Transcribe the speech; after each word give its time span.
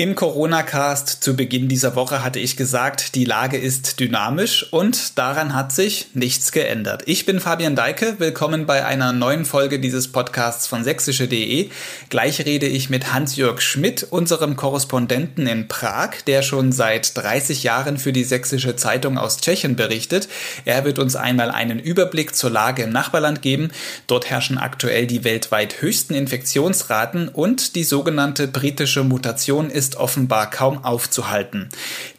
Im 0.00 0.14
Corona-Cast 0.14 1.24
zu 1.24 1.34
Beginn 1.34 1.66
dieser 1.66 1.96
Woche 1.96 2.22
hatte 2.22 2.38
ich 2.38 2.56
gesagt, 2.56 3.16
die 3.16 3.24
Lage 3.24 3.56
ist 3.56 3.98
dynamisch 3.98 4.72
und 4.72 5.18
daran 5.18 5.56
hat 5.56 5.72
sich 5.72 6.10
nichts 6.14 6.52
geändert. 6.52 7.02
Ich 7.06 7.26
bin 7.26 7.40
Fabian 7.40 7.74
Deike, 7.74 8.14
willkommen 8.18 8.64
bei 8.64 8.86
einer 8.86 9.12
neuen 9.12 9.44
Folge 9.44 9.80
dieses 9.80 10.06
Podcasts 10.06 10.68
von 10.68 10.84
sächsische.de. 10.84 11.70
Gleich 12.10 12.46
rede 12.46 12.66
ich 12.66 12.90
mit 12.90 13.12
Hans-Jörg 13.12 13.60
Schmidt, 13.60 14.06
unserem 14.08 14.54
Korrespondenten 14.54 15.48
in 15.48 15.66
Prag, 15.66 16.10
der 16.28 16.42
schon 16.42 16.70
seit 16.70 17.16
30 17.16 17.64
Jahren 17.64 17.98
für 17.98 18.12
die 18.12 18.22
Sächsische 18.22 18.76
Zeitung 18.76 19.18
aus 19.18 19.38
Tschechien 19.38 19.74
berichtet. 19.74 20.28
Er 20.64 20.84
wird 20.84 21.00
uns 21.00 21.16
einmal 21.16 21.50
einen 21.50 21.80
Überblick 21.80 22.36
zur 22.36 22.50
Lage 22.50 22.84
im 22.84 22.90
Nachbarland 22.90 23.42
geben. 23.42 23.72
Dort 24.06 24.30
herrschen 24.30 24.58
aktuell 24.58 25.08
die 25.08 25.24
weltweit 25.24 25.82
höchsten 25.82 26.14
Infektionsraten 26.14 27.28
und 27.28 27.74
die 27.74 27.82
sogenannte 27.82 28.46
britische 28.46 29.02
Mutation 29.02 29.68
ist 29.68 29.87
ist 29.88 29.96
offenbar 29.96 30.50
kaum 30.50 30.84
aufzuhalten. 30.84 31.70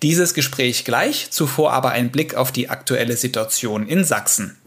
Dieses 0.01 0.33
Gespräch 0.33 0.85
gleich, 0.85 1.29
zuvor 1.29 1.71
aber 1.71 1.91
ein 1.91 2.09
Blick 2.09 2.33
auf 2.33 2.51
die 2.51 2.69
aktuelle 2.69 3.15
Situation 3.15 3.85
in 3.87 4.03
Sachsen. 4.03 4.57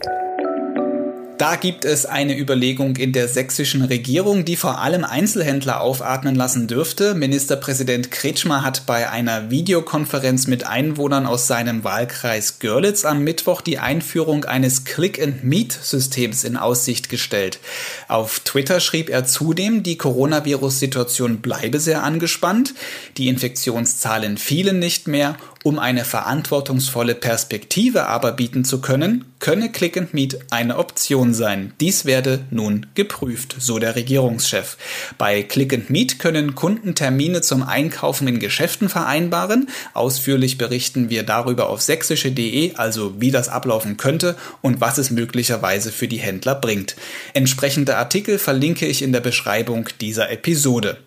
Da 1.42 1.56
gibt 1.56 1.84
es 1.84 2.06
eine 2.06 2.38
Überlegung 2.38 2.94
in 2.94 3.12
der 3.12 3.26
sächsischen 3.26 3.82
Regierung, 3.82 4.44
die 4.44 4.54
vor 4.54 4.78
allem 4.78 5.02
Einzelhändler 5.02 5.80
aufatmen 5.80 6.36
lassen 6.36 6.68
dürfte. 6.68 7.16
Ministerpräsident 7.16 8.12
Kretschmer 8.12 8.62
hat 8.62 8.86
bei 8.86 9.10
einer 9.10 9.50
Videokonferenz 9.50 10.46
mit 10.46 10.68
Einwohnern 10.68 11.26
aus 11.26 11.48
seinem 11.48 11.82
Wahlkreis 11.82 12.60
Görlitz 12.60 13.04
am 13.04 13.24
Mittwoch 13.24 13.60
die 13.60 13.80
Einführung 13.80 14.44
eines 14.44 14.84
Click-and-Meet-Systems 14.84 16.44
in 16.44 16.56
Aussicht 16.56 17.08
gestellt. 17.08 17.58
Auf 18.06 18.38
Twitter 18.38 18.78
schrieb 18.78 19.10
er 19.10 19.26
zudem, 19.26 19.82
die 19.82 19.98
Coronavirus-Situation 19.98 21.38
bleibe 21.38 21.80
sehr 21.80 22.04
angespannt, 22.04 22.72
die 23.16 23.26
Infektionszahlen 23.26 24.38
fielen 24.38 24.78
nicht 24.78 25.08
mehr 25.08 25.36
um 25.62 25.78
eine 25.78 26.04
verantwortungsvolle 26.04 27.14
Perspektive 27.14 28.06
aber 28.06 28.32
bieten 28.32 28.64
zu 28.64 28.80
können, 28.80 29.24
könne 29.38 29.70
Click 29.70 29.96
and 29.96 30.14
Meet 30.14 30.38
eine 30.50 30.78
Option 30.78 31.34
sein. 31.34 31.72
Dies 31.80 32.04
werde 32.04 32.44
nun 32.50 32.86
geprüft, 32.94 33.56
so 33.58 33.78
der 33.78 33.96
Regierungschef. 33.96 34.76
Bei 35.18 35.42
Click 35.42 35.72
and 35.74 35.90
Meet 35.90 36.18
können 36.18 36.54
Kunden 36.54 36.94
Termine 36.94 37.40
zum 37.40 37.62
Einkaufen 37.62 38.28
in 38.28 38.38
Geschäften 38.38 38.88
vereinbaren. 38.88 39.68
Ausführlich 39.94 40.58
berichten 40.58 41.10
wir 41.10 41.22
darüber 41.24 41.68
auf 41.68 41.82
sächsische.de, 41.82 42.74
also 42.74 43.20
wie 43.20 43.30
das 43.30 43.48
ablaufen 43.48 43.96
könnte 43.96 44.36
und 44.60 44.80
was 44.80 44.98
es 44.98 45.10
möglicherweise 45.10 45.92
für 45.92 46.08
die 46.08 46.18
Händler 46.18 46.54
bringt. 46.54 46.96
Entsprechende 47.34 47.96
Artikel 47.96 48.38
verlinke 48.38 48.86
ich 48.86 49.02
in 49.02 49.12
der 49.12 49.20
Beschreibung 49.20 49.88
dieser 50.00 50.30
Episode. 50.30 50.98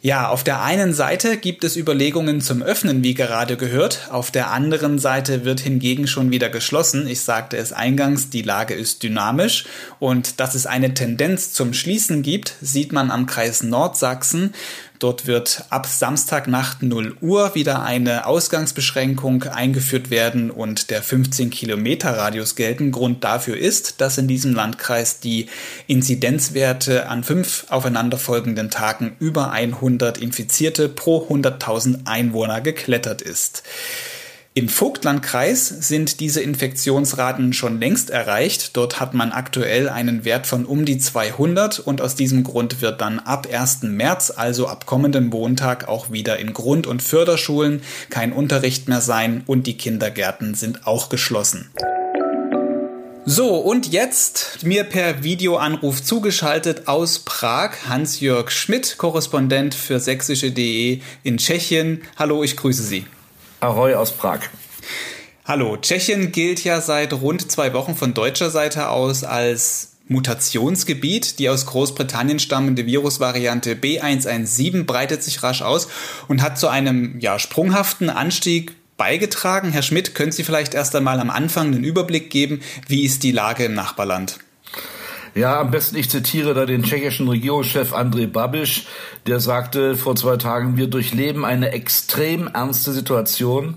Ja, 0.00 0.28
auf 0.28 0.44
der 0.44 0.62
einen 0.62 0.94
Seite 0.94 1.38
gibt 1.38 1.64
es 1.64 1.76
Überlegungen 1.76 2.40
zum 2.40 2.62
Öffnen, 2.62 3.02
wie 3.02 3.14
gerade 3.14 3.56
gehört. 3.56 4.08
Auf 4.12 4.30
der 4.30 4.52
anderen 4.52 5.00
Seite 5.00 5.44
wird 5.44 5.58
hingegen 5.58 6.06
schon 6.06 6.30
wieder 6.30 6.50
geschlossen. 6.50 7.08
Ich 7.08 7.22
sagte 7.22 7.56
es 7.56 7.72
eingangs, 7.72 8.30
die 8.30 8.42
Lage 8.42 8.74
ist 8.74 9.02
dynamisch 9.02 9.64
und 9.98 10.38
dass 10.38 10.54
es 10.54 10.66
eine 10.66 10.94
Tendenz 10.94 11.52
zum 11.52 11.74
Schließen 11.74 12.22
gibt, 12.22 12.54
sieht 12.60 12.92
man 12.92 13.10
am 13.10 13.26
Kreis 13.26 13.64
Nordsachsen. 13.64 14.54
Dort 14.98 15.26
wird 15.26 15.64
ab 15.70 15.86
Samstagnacht 15.86 16.82
0 16.82 17.16
Uhr 17.20 17.54
wieder 17.54 17.82
eine 17.82 18.26
Ausgangsbeschränkung 18.26 19.44
eingeführt 19.44 20.10
werden 20.10 20.50
und 20.50 20.90
der 20.90 21.02
15 21.02 21.50
Kilometer 21.50 22.16
Radius 22.16 22.56
gelten. 22.56 22.90
Grund 22.90 23.22
dafür 23.22 23.56
ist, 23.56 24.00
dass 24.00 24.18
in 24.18 24.26
diesem 24.26 24.54
Landkreis 24.54 25.20
die 25.20 25.46
Inzidenzwerte 25.86 27.08
an 27.08 27.22
fünf 27.22 27.66
aufeinanderfolgenden 27.68 28.70
Tagen 28.70 29.14
über 29.20 29.50
100 29.50 30.18
Infizierte 30.18 30.88
pro 30.88 31.28
100.000 31.28 32.06
Einwohner 32.06 32.60
geklettert 32.60 33.22
ist. 33.22 33.62
Im 34.58 34.68
Vogtlandkreis 34.68 35.68
sind 35.68 36.18
diese 36.18 36.40
Infektionsraten 36.40 37.52
schon 37.52 37.78
längst 37.78 38.10
erreicht. 38.10 38.76
Dort 38.76 38.98
hat 38.98 39.14
man 39.14 39.30
aktuell 39.30 39.88
einen 39.88 40.24
Wert 40.24 40.48
von 40.48 40.64
um 40.64 40.84
die 40.84 40.98
200 40.98 41.78
und 41.78 42.00
aus 42.00 42.16
diesem 42.16 42.42
Grund 42.42 42.82
wird 42.82 43.00
dann 43.00 43.20
ab 43.20 43.46
1. 43.48 43.84
März, 43.84 44.32
also 44.34 44.66
ab 44.66 44.84
kommenden 44.84 45.28
Montag, 45.28 45.86
auch 45.86 46.10
wieder 46.10 46.40
in 46.40 46.54
Grund- 46.54 46.88
und 46.88 47.04
Förderschulen 47.04 47.82
kein 48.10 48.32
Unterricht 48.32 48.88
mehr 48.88 49.00
sein 49.00 49.44
und 49.46 49.68
die 49.68 49.76
Kindergärten 49.76 50.54
sind 50.54 50.88
auch 50.88 51.08
geschlossen. 51.08 51.70
So, 53.26 53.58
und 53.58 53.92
jetzt 53.92 54.64
mir 54.64 54.82
per 54.82 55.22
Videoanruf 55.22 56.02
zugeschaltet 56.02 56.88
aus 56.88 57.20
Prag 57.20 57.76
Hans-Jörg 57.88 58.50
Schmidt, 58.50 58.96
Korrespondent 58.98 59.76
für 59.76 60.00
sächsische.de 60.00 61.00
in 61.22 61.36
Tschechien. 61.36 62.02
Hallo, 62.16 62.42
ich 62.42 62.56
grüße 62.56 62.82
Sie. 62.82 63.06
Ahoy 63.60 63.94
aus 63.94 64.12
Prag. 64.12 64.40
Hallo, 65.44 65.76
Tschechien 65.76 66.30
gilt 66.30 66.62
ja 66.62 66.80
seit 66.80 67.12
rund 67.12 67.50
zwei 67.50 67.72
Wochen 67.72 67.96
von 67.96 68.14
deutscher 68.14 68.50
Seite 68.50 68.88
aus 68.88 69.24
als 69.24 69.96
Mutationsgebiet. 70.06 71.40
Die 71.40 71.48
aus 71.48 71.66
Großbritannien 71.66 72.38
stammende 72.38 72.86
Virusvariante 72.86 73.74
B117 73.74 74.84
breitet 74.84 75.24
sich 75.24 75.42
rasch 75.42 75.62
aus 75.62 75.88
und 76.28 76.40
hat 76.40 76.58
zu 76.58 76.68
einem 76.68 77.18
ja, 77.18 77.40
sprunghaften 77.40 78.10
Anstieg 78.10 78.76
beigetragen. 78.96 79.72
Herr 79.72 79.82
Schmidt, 79.82 80.14
können 80.14 80.32
Sie 80.32 80.44
vielleicht 80.44 80.74
erst 80.74 80.94
einmal 80.94 81.18
am 81.18 81.30
Anfang 81.30 81.72
den 81.72 81.82
Überblick 81.82 82.30
geben, 82.30 82.60
wie 82.86 83.04
ist 83.04 83.24
die 83.24 83.32
Lage 83.32 83.64
im 83.64 83.74
Nachbarland? 83.74 84.38
Ja, 85.34 85.60
am 85.60 85.70
besten 85.70 85.96
ich 85.96 86.10
zitiere 86.10 86.54
da 86.54 86.66
den 86.66 86.82
tschechischen 86.82 87.28
Regierungschef 87.28 87.92
Andrej 87.92 88.26
Babiš, 88.26 88.86
der 89.26 89.40
sagte 89.40 89.96
vor 89.96 90.16
zwei 90.16 90.36
Tagen, 90.36 90.76
wir 90.76 90.88
durchleben 90.88 91.44
eine 91.44 91.72
extrem 91.72 92.48
ernste 92.48 92.92
Situation. 92.92 93.76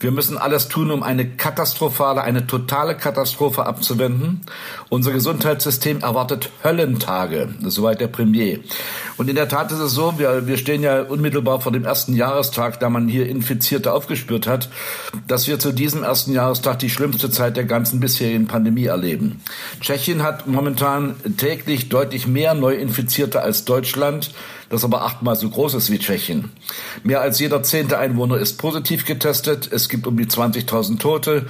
Wir 0.00 0.12
müssen 0.12 0.38
alles 0.38 0.68
tun, 0.68 0.90
um 0.90 1.02
eine 1.02 1.28
katastrophale, 1.28 2.22
eine 2.22 2.46
totale 2.46 2.96
Katastrophe 2.96 3.66
abzuwenden. 3.66 4.40
Unser 4.88 5.12
Gesundheitssystem 5.12 6.00
erwartet 6.00 6.48
Höllentage, 6.64 7.50
soweit 7.60 8.00
der 8.00 8.06
Premier. 8.06 8.60
Und 9.18 9.28
in 9.28 9.36
der 9.36 9.48
Tat 9.48 9.70
ist 9.72 9.78
es 9.78 9.92
so, 9.92 10.18
wir, 10.18 10.46
wir 10.46 10.56
stehen 10.56 10.82
ja 10.82 11.02
unmittelbar 11.02 11.60
vor 11.60 11.70
dem 11.70 11.84
ersten 11.84 12.14
Jahrestag, 12.14 12.80
da 12.80 12.88
man 12.88 13.08
hier 13.08 13.28
Infizierte 13.28 13.92
aufgespürt 13.92 14.46
hat, 14.46 14.70
dass 15.28 15.46
wir 15.46 15.58
zu 15.58 15.70
diesem 15.70 16.02
ersten 16.02 16.32
Jahrestag 16.32 16.78
die 16.78 16.88
schlimmste 16.88 17.30
Zeit 17.30 17.58
der 17.58 17.64
ganzen 17.64 18.00
bisherigen 18.00 18.46
Pandemie 18.46 18.86
erleben. 18.86 19.42
Tschechien 19.82 20.22
hat 20.22 20.46
momentan 20.46 21.16
täglich 21.36 21.90
deutlich 21.90 22.26
mehr 22.26 22.54
Neuinfizierte 22.54 23.42
als 23.42 23.66
Deutschland 23.66 24.30
das 24.70 24.84
aber 24.84 25.02
achtmal 25.02 25.36
so 25.36 25.50
groß 25.50 25.74
ist 25.74 25.90
wie 25.90 25.98
Tschechien. 25.98 26.52
Mehr 27.02 27.20
als 27.20 27.40
jeder 27.40 27.62
zehnte 27.62 27.98
Einwohner 27.98 28.38
ist 28.38 28.56
positiv 28.56 29.04
getestet. 29.04 29.68
Es 29.70 29.88
gibt 29.88 30.06
um 30.06 30.16
die 30.16 30.26
20.000 30.26 30.98
Tote. 30.98 31.46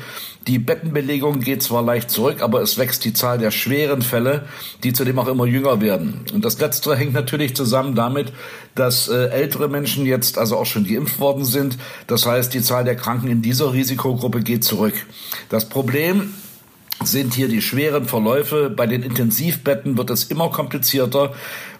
Die 0.46 0.58
Bettenbelegung 0.58 1.40
geht 1.40 1.62
zwar 1.62 1.82
leicht 1.82 2.10
zurück, 2.10 2.40
aber 2.40 2.62
es 2.62 2.78
wächst 2.78 3.04
die 3.04 3.12
Zahl 3.12 3.36
der 3.36 3.50
schweren 3.50 4.00
Fälle, 4.00 4.46
die 4.82 4.94
zudem 4.94 5.18
auch 5.18 5.28
immer 5.28 5.44
jünger 5.44 5.82
werden. 5.82 6.24
Und 6.32 6.46
das 6.46 6.58
Letztere 6.58 6.96
hängt 6.96 7.12
natürlich 7.12 7.54
zusammen 7.54 7.94
damit, 7.94 8.32
dass 8.74 9.08
äh, 9.08 9.26
ältere 9.26 9.68
Menschen 9.68 10.06
jetzt 10.06 10.38
also 10.38 10.56
auch 10.56 10.66
schon 10.66 10.86
geimpft 10.86 11.20
worden 11.20 11.44
sind. 11.44 11.76
Das 12.06 12.24
heißt, 12.24 12.54
die 12.54 12.62
Zahl 12.62 12.84
der 12.84 12.96
Kranken 12.96 13.28
in 13.28 13.42
dieser 13.42 13.74
Risikogruppe 13.74 14.40
geht 14.40 14.64
zurück. 14.64 14.94
Das 15.50 15.68
Problem 15.68 16.32
sind 17.02 17.34
hier 17.34 17.48
die 17.48 17.62
schweren 17.62 18.04
Verläufe. 18.04 18.70
Bei 18.70 18.86
den 18.86 19.02
Intensivbetten 19.02 19.96
wird 19.96 20.10
es 20.10 20.24
immer 20.24 20.50
komplizierter. 20.50 21.32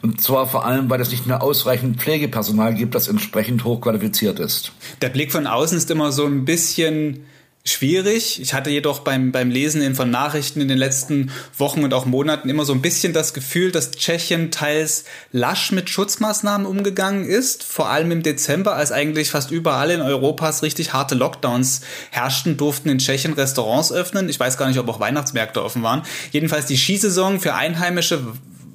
Und 0.02 0.20
zwar 0.20 0.46
vor 0.46 0.64
allem, 0.64 0.88
weil 0.88 1.00
es 1.00 1.10
nicht 1.10 1.26
mehr 1.26 1.42
ausreichend 1.42 2.00
Pflegepersonal 2.00 2.74
gibt, 2.74 2.94
das 2.94 3.08
entsprechend 3.08 3.64
hochqualifiziert 3.64 4.38
ist. 4.38 4.72
Der 5.02 5.10
Blick 5.10 5.32
von 5.32 5.46
außen 5.46 5.76
ist 5.76 5.90
immer 5.90 6.12
so 6.12 6.24
ein 6.24 6.44
bisschen 6.44 7.26
schwierig. 7.64 8.40
Ich 8.40 8.54
hatte 8.54 8.70
jedoch 8.70 9.00
beim, 9.00 9.32
beim 9.32 9.50
Lesen 9.50 9.94
von 9.94 10.10
Nachrichten 10.10 10.60
in 10.60 10.68
den 10.68 10.78
letzten 10.78 11.30
Wochen 11.58 11.84
und 11.84 11.92
auch 11.92 12.06
Monaten 12.06 12.48
immer 12.48 12.64
so 12.64 12.72
ein 12.72 12.80
bisschen 12.80 13.12
das 13.12 13.34
Gefühl, 13.34 13.70
dass 13.70 13.90
Tschechien 13.90 14.50
teils 14.50 15.04
lasch 15.30 15.70
mit 15.70 15.90
Schutzmaßnahmen 15.90 16.66
umgegangen 16.66 17.26
ist. 17.26 17.62
Vor 17.62 17.90
allem 17.90 18.12
im 18.12 18.22
Dezember, 18.22 18.76
als 18.76 18.92
eigentlich 18.92 19.30
fast 19.30 19.50
überall 19.50 19.90
in 19.90 20.00
Europas 20.00 20.62
richtig 20.62 20.94
harte 20.94 21.14
Lockdowns 21.14 21.82
herrschten, 22.10 22.56
durften 22.56 22.88
in 22.88 22.98
Tschechien 22.98 23.34
Restaurants 23.34 23.92
öffnen. 23.92 24.30
Ich 24.30 24.40
weiß 24.40 24.56
gar 24.56 24.68
nicht, 24.68 24.78
ob 24.78 24.88
auch 24.88 25.00
Weihnachtsmärkte 25.00 25.62
offen 25.62 25.82
waren. 25.82 26.02
Jedenfalls 26.32 26.66
die 26.66 26.78
Skisaison 26.78 27.40
für 27.40 27.54
Einheimische 27.54 28.26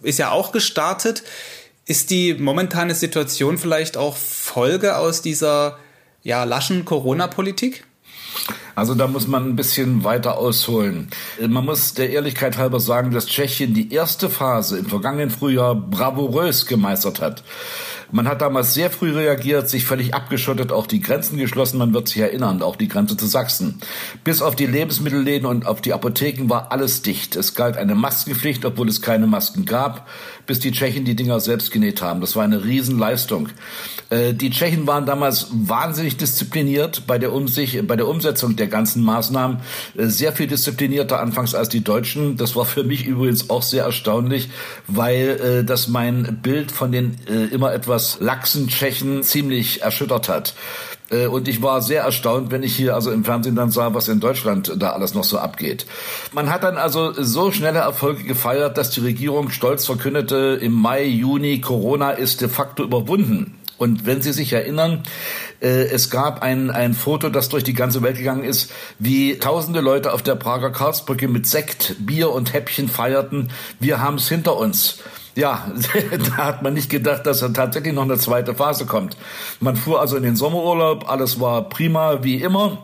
ist 0.04 0.20
ja 0.20 0.30
auch 0.30 0.52
gestartet. 0.52 1.24
Ist 1.88 2.12
die 2.12 2.36
momentane 2.36 2.94
Situation 2.94 3.58
vielleicht 3.58 3.98
auch 3.98 4.16
Folge 4.16 4.98
aus 4.98 5.24
dieser 5.24 5.80
ja, 6.22 6.44
laschen 6.44 6.86
Corona-Politik? 6.86 7.85
Also 8.76 8.94
da 8.94 9.08
muss 9.08 9.28
man 9.28 9.48
ein 9.48 9.56
bisschen 9.56 10.04
weiter 10.04 10.38
ausholen. 10.38 11.08
Man 11.40 11.66
muss 11.66 11.94
der 11.94 12.10
Ehrlichkeit 12.10 12.58
halber 12.58 12.80
sagen, 12.80 13.12
dass 13.12 13.28
Tschechien 13.28 13.74
die 13.74 13.92
erste 13.92 14.30
Phase 14.30 14.78
im 14.78 14.86
vergangenen 14.86 15.30
Frühjahr 15.30 15.76
bravourös 15.76 16.66
gemeistert 16.66 17.22
hat. 17.22 17.44
Man 18.12 18.28
hat 18.28 18.42
damals 18.42 18.74
sehr 18.74 18.92
früh 18.92 19.12
reagiert, 19.12 19.70
sich 19.70 19.86
völlig 19.86 20.14
abgeschottet, 20.14 20.72
auch 20.72 20.88
die 20.88 21.02
Grenzen 21.02 21.38
geschlossen. 21.38 21.80
Man 21.80 21.94
wird 21.94 22.08
sich 22.08 22.20
erinnern, 22.20 22.62
auch 22.62 22.76
die 22.76 22.88
Grenze 22.88 23.18
zu 23.18 23.26
Sachsen. 23.26 23.80
Bis 24.24 24.42
auf 24.42 24.56
die 24.56 24.68
Lebensmittelläden 24.68 25.48
und 25.48 25.66
auf 25.66 25.82
die 25.82 25.92
Apotheken 25.92 26.50
war 26.50 26.72
alles 26.72 27.02
dicht. 27.02 27.36
Es 27.36 27.56
galt 27.56 27.78
eine 27.78 27.96
Maskenpflicht, 27.96 28.64
obwohl 28.64 28.90
es 28.90 29.02
keine 29.02 29.28
Masken 29.28 29.66
gab, 29.66 30.08
bis 30.46 30.60
die 30.60 30.72
Tschechen 30.72 31.04
die 31.04 31.16
Dinger 31.16 31.40
selbst 31.40 31.72
genäht 31.72 32.02
haben. 32.02 32.22
Das 32.22 32.36
war 32.36 32.44
eine 32.44 32.64
Riesenleistung. 32.64 33.50
Äh, 34.10 34.34
die 34.34 34.52
Tschechen 34.52 34.88
waren 34.88 35.06
damals 35.06 35.48
wahnsinnig 35.52 36.18
diszipliniert 36.18 37.04
bei 37.08 37.18
der, 37.18 37.34
Umsicht, 37.34 37.86
bei 37.88 37.96
der 37.96 38.08
Umsetzung 38.08 38.56
der 38.56 38.68
ganzen 38.68 39.04
Maßnahmen. 39.04 39.58
Äh, 39.98 40.06
sehr 40.06 40.32
viel 40.32 40.48
disziplinierter 40.48 41.20
anfangs 41.20 41.54
als 41.54 41.70
die 41.70 41.84
Deutschen. 41.84 42.38
Das 42.38 42.56
war 42.56 42.66
für 42.66 42.84
mich 42.84 43.06
übrigens 43.06 43.50
auch 43.50 43.62
sehr 43.62 43.84
erstaunlich, 43.84 44.50
weil 44.88 45.62
äh, 45.62 45.64
das 45.66 45.88
mein 45.88 46.40
Bild 46.42 46.72
von 46.72 46.92
den 46.92 47.16
immer 47.52 47.74
etwas 47.74 48.06
das 48.06 48.20
Lachsen-Tschechen 48.20 49.24
ziemlich 49.24 49.82
erschüttert 49.82 50.30
hat. 50.30 50.54
Äh, 51.10 51.28
und 51.28 51.48
ich 51.48 51.62
war 51.62 51.82
sehr 51.82 52.04
erstaunt, 52.04 52.52
wenn 52.52 52.64
ich 52.64 52.76
hier 52.76 52.96
also 52.96 53.12
im 53.12 53.24
Fernsehen 53.24 53.56
dann 53.56 53.72
sah, 53.72 53.94
was 53.94 54.08
in 54.08 54.20
Deutschland 54.20 54.74
da 54.78 54.92
alles 54.92 55.14
noch 55.14 55.24
so 55.24 55.38
abgeht. 55.38 55.86
Man 56.34 56.50
hat 56.50 56.64
dann 56.64 56.78
also 56.78 57.14
so 57.14 57.52
schnelle 57.52 57.80
Erfolge 57.80 58.24
gefeiert, 58.24 58.78
dass 58.78 58.90
die 58.92 59.02
Regierung 59.02 59.50
stolz 59.50 59.86
verkündete, 59.86 60.60
im 60.62 60.74
Mai, 60.74 61.06
Juni, 61.06 61.62
Corona 61.62 62.12
ist 62.12 62.42
de 62.42 62.50
facto 62.50 62.84
überwunden. 62.84 63.60
Und 63.78 64.06
wenn 64.06 64.22
Sie 64.22 64.32
sich 64.32 64.54
erinnern, 64.54 65.04
äh, 65.62 65.88
es 65.88 66.10
gab 66.10 66.42
ein, 66.42 66.72
ein 66.72 66.94
Foto, 66.94 67.30
das 67.30 67.50
durch 67.50 67.64
die 67.64 67.74
ganze 67.74 68.02
Welt 68.02 68.18
gegangen 68.18 68.46
ist, 68.46 68.72
wie 69.00 69.38
tausende 69.38 69.82
Leute 69.82 70.14
auf 70.14 70.22
der 70.22 70.36
Prager 70.36 70.72
Karlsbrücke 70.72 71.28
mit 71.28 71.46
Sekt, 71.46 71.96
Bier 72.00 72.32
und 72.32 72.54
Häppchen 72.54 72.88
feierten. 72.88 73.52
Wir 73.80 74.02
haben 74.02 74.16
es 74.16 74.30
hinter 74.30 74.56
uns. 74.56 75.00
Ja, 75.36 75.68
da 76.38 76.38
hat 76.38 76.64
man 76.64 76.74
nicht 76.74 76.90
gedacht, 76.90 77.26
dass 77.26 77.40
da 77.40 77.50
tatsächlich 77.50 77.94
noch 77.94 78.04
eine 78.04 78.18
zweite 78.18 78.56
Phase 78.56 78.86
kommt. 78.86 79.18
Man 79.60 79.76
fuhr 79.76 80.00
also 80.00 80.16
in 80.16 80.24
den 80.24 80.36
Sommerurlaub, 80.36 81.10
alles 81.10 81.40
war 81.40 81.70
prima 81.70 82.24
wie 82.24 82.42
immer. 82.42 82.78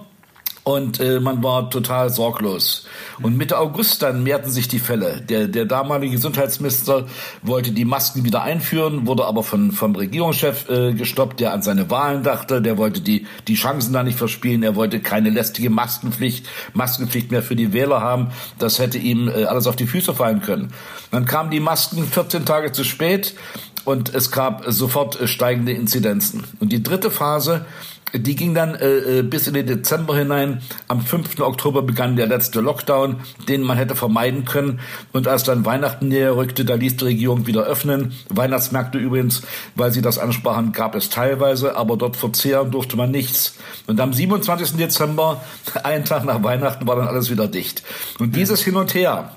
Und 0.63 0.99
äh, 0.99 1.19
man 1.19 1.41
war 1.43 1.71
total 1.71 2.11
sorglos. 2.11 2.85
Und 3.21 3.35
Mitte 3.35 3.57
August 3.57 4.03
dann 4.03 4.21
mehrten 4.21 4.51
sich 4.51 4.67
die 4.67 4.77
Fälle. 4.77 5.21
Der, 5.21 5.47
der 5.47 5.65
damalige 5.65 6.13
Gesundheitsminister 6.13 7.07
wollte 7.41 7.71
die 7.71 7.85
Masken 7.85 8.23
wieder 8.25 8.43
einführen, 8.43 9.07
wurde 9.07 9.25
aber 9.25 9.41
von, 9.43 9.71
vom 9.71 9.95
Regierungschef 9.95 10.69
äh, 10.69 10.93
gestoppt, 10.93 11.39
der 11.39 11.53
an 11.53 11.63
seine 11.63 11.89
Wahlen 11.89 12.21
dachte. 12.21 12.61
Der 12.61 12.77
wollte 12.77 13.01
die, 13.01 13.25
die 13.47 13.55
Chancen 13.55 13.91
da 13.91 14.03
nicht 14.03 14.19
verspielen. 14.19 14.61
Er 14.61 14.75
wollte 14.75 14.99
keine 14.99 15.31
lästige 15.31 15.71
Maskenpflicht, 15.71 16.47
Maskenpflicht 16.73 17.31
mehr 17.31 17.41
für 17.41 17.55
die 17.55 17.73
Wähler 17.73 18.01
haben. 18.01 18.29
Das 18.59 18.77
hätte 18.77 18.99
ihm 18.99 19.29
äh, 19.29 19.45
alles 19.45 19.65
auf 19.65 19.75
die 19.75 19.87
Füße 19.87 20.13
fallen 20.13 20.41
können. 20.41 20.73
Dann 21.09 21.25
kamen 21.25 21.49
die 21.49 21.59
Masken 21.59 22.05
14 22.05 22.45
Tage 22.45 22.71
zu 22.71 22.83
spät 22.83 23.33
und 23.85 24.13
es 24.13 24.31
gab 24.31 24.63
sofort 24.67 25.19
äh, 25.19 25.27
steigende 25.27 25.71
Inzidenzen. 25.71 26.43
Und 26.59 26.71
die 26.71 26.83
dritte 26.83 27.11
Phase 27.11 27.65
die 28.13 28.35
ging 28.35 28.53
dann 28.53 28.75
äh, 28.75 29.19
äh, 29.19 29.23
bis 29.23 29.47
in 29.47 29.53
den 29.53 29.67
Dezember 29.67 30.17
hinein. 30.17 30.61
Am 30.87 31.01
5. 31.01 31.39
Oktober 31.39 31.81
begann 31.81 32.15
der 32.15 32.27
letzte 32.27 32.59
Lockdown, 32.59 33.17
den 33.47 33.61
man 33.61 33.77
hätte 33.77 33.95
vermeiden 33.95 34.45
können. 34.45 34.79
Und 35.13 35.27
als 35.27 35.43
dann 35.43 35.65
Weihnachten 35.65 36.09
näher 36.09 36.35
rückte, 36.35 36.65
da 36.65 36.75
ließ 36.75 36.97
die 36.97 37.05
Regierung 37.05 37.47
wieder 37.47 37.63
öffnen. 37.63 38.13
Weihnachtsmärkte 38.29 38.97
übrigens, 38.97 39.43
weil 39.75 39.91
sie 39.91 40.01
das 40.01 40.19
ansprachen, 40.19 40.73
gab 40.73 40.95
es 40.95 41.09
teilweise, 41.09 41.77
aber 41.77 41.95
dort 41.95 42.17
verzehren 42.17 42.71
durfte 42.71 42.97
man 42.97 43.11
nichts. 43.11 43.55
Und 43.87 43.99
am 43.99 44.13
27. 44.13 44.75
Dezember, 44.75 45.41
einen 45.83 46.05
Tag 46.05 46.25
nach 46.25 46.43
Weihnachten, 46.43 46.87
war 46.87 46.97
dann 46.97 47.07
alles 47.07 47.31
wieder 47.31 47.47
dicht. 47.47 47.83
Und 48.19 48.35
dieses 48.35 48.61
Hin 48.61 48.75
und 48.75 48.93
Her, 48.93 49.31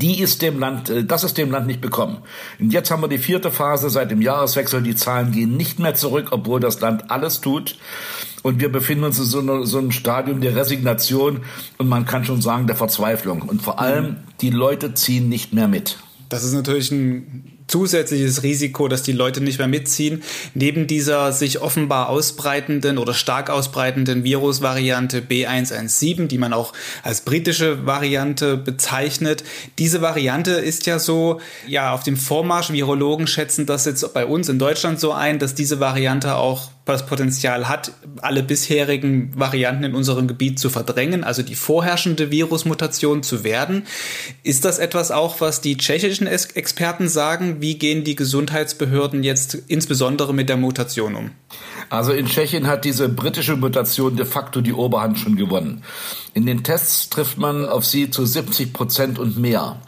die 0.00 0.20
ist 0.20 0.42
dem 0.42 0.58
Land, 0.58 0.90
äh, 0.90 1.04
das 1.04 1.24
ist 1.24 1.38
dem 1.38 1.50
Land 1.50 1.66
nicht 1.66 1.80
bekommen. 1.80 2.18
Und 2.58 2.72
jetzt 2.72 2.90
haben 2.90 3.02
wir 3.02 3.08
die 3.08 3.18
vierte 3.18 3.50
Phase 3.50 3.90
seit 3.90 4.10
dem 4.10 4.22
Jahreswechsel. 4.22 4.82
Die 4.82 4.96
Zahlen 4.96 5.32
gehen 5.32 5.56
nicht 5.56 5.78
mehr 5.78 5.94
zurück, 5.94 6.28
obwohl 6.30 6.60
das 6.60 6.80
Land 6.80 7.10
alles 7.10 7.40
tut. 7.40 7.76
Und 8.42 8.60
wir 8.60 8.70
befinden 8.70 9.04
uns 9.04 9.18
in 9.18 9.24
so, 9.24 9.40
einer, 9.40 9.64
so 9.64 9.78
einem 9.78 9.90
Stadium 9.90 10.40
der 10.40 10.54
Resignation 10.54 11.40
und 11.78 11.88
man 11.88 12.04
kann 12.04 12.24
schon 12.24 12.42
sagen 12.42 12.66
der 12.66 12.76
Verzweiflung. 12.76 13.42
Und 13.42 13.62
vor 13.62 13.80
allem, 13.80 14.16
die 14.40 14.50
Leute 14.50 14.94
ziehen 14.94 15.28
nicht 15.28 15.54
mehr 15.54 15.68
mit. 15.68 15.98
Das 16.28 16.44
ist 16.44 16.52
natürlich 16.52 16.90
ein 16.90 17.53
zusätzliches 17.66 18.42
Risiko, 18.42 18.88
dass 18.88 19.02
die 19.02 19.12
Leute 19.12 19.40
nicht 19.40 19.58
mehr 19.58 19.68
mitziehen. 19.68 20.22
Neben 20.54 20.86
dieser 20.86 21.32
sich 21.32 21.60
offenbar 21.60 22.08
ausbreitenden 22.08 22.98
oder 22.98 23.14
stark 23.14 23.50
ausbreitenden 23.50 24.24
Virusvariante 24.24 25.20
B117, 25.20 26.26
die 26.26 26.38
man 26.38 26.52
auch 26.52 26.72
als 27.02 27.22
britische 27.22 27.86
Variante 27.86 28.56
bezeichnet. 28.56 29.44
Diese 29.78 30.02
Variante 30.02 30.52
ist 30.52 30.86
ja 30.86 30.98
so, 30.98 31.40
ja, 31.66 31.92
auf 31.92 32.02
dem 32.02 32.16
Vormarsch. 32.16 32.70
Virologen 32.70 33.26
schätzen 33.26 33.66
das 33.66 33.84
jetzt 33.86 34.12
bei 34.14 34.26
uns 34.26 34.48
in 34.48 34.58
Deutschland 34.58 35.00
so 35.00 35.12
ein, 35.12 35.38
dass 35.38 35.54
diese 35.54 35.80
Variante 35.80 36.36
auch 36.36 36.73
das 36.84 37.06
Potenzial 37.06 37.68
hat, 37.68 37.92
alle 38.20 38.42
bisherigen 38.42 39.32
Varianten 39.34 39.84
in 39.84 39.94
unserem 39.94 40.28
Gebiet 40.28 40.58
zu 40.58 40.68
verdrängen, 40.68 41.24
also 41.24 41.42
die 41.42 41.54
vorherrschende 41.54 42.30
Virusmutation 42.30 43.22
zu 43.22 43.42
werden. 43.42 43.86
Ist 44.42 44.64
das 44.66 44.78
etwas 44.78 45.10
auch, 45.10 45.40
was 45.40 45.62
die 45.62 45.78
tschechischen 45.78 46.26
Experten 46.26 47.08
sagen? 47.08 47.60
Wie 47.60 47.78
gehen 47.78 48.04
die 48.04 48.16
Gesundheitsbehörden 48.16 49.24
jetzt 49.24 49.54
insbesondere 49.68 50.34
mit 50.34 50.50
der 50.50 50.58
Mutation 50.58 51.14
um? 51.14 51.30
Also 51.88 52.12
in 52.12 52.26
Tschechien 52.26 52.66
hat 52.66 52.84
diese 52.84 53.08
britische 53.08 53.56
Mutation 53.56 54.16
de 54.16 54.26
facto 54.26 54.60
die 54.60 54.72
Oberhand 54.72 55.18
schon 55.18 55.36
gewonnen. 55.36 55.84
In 56.34 56.44
den 56.44 56.64
Tests 56.64 57.08
trifft 57.08 57.38
man 57.38 57.66
auf 57.66 57.84
sie 57.84 58.10
zu 58.10 58.26
70 58.26 58.72
Prozent 58.72 59.18
und 59.18 59.38
mehr. 59.38 59.80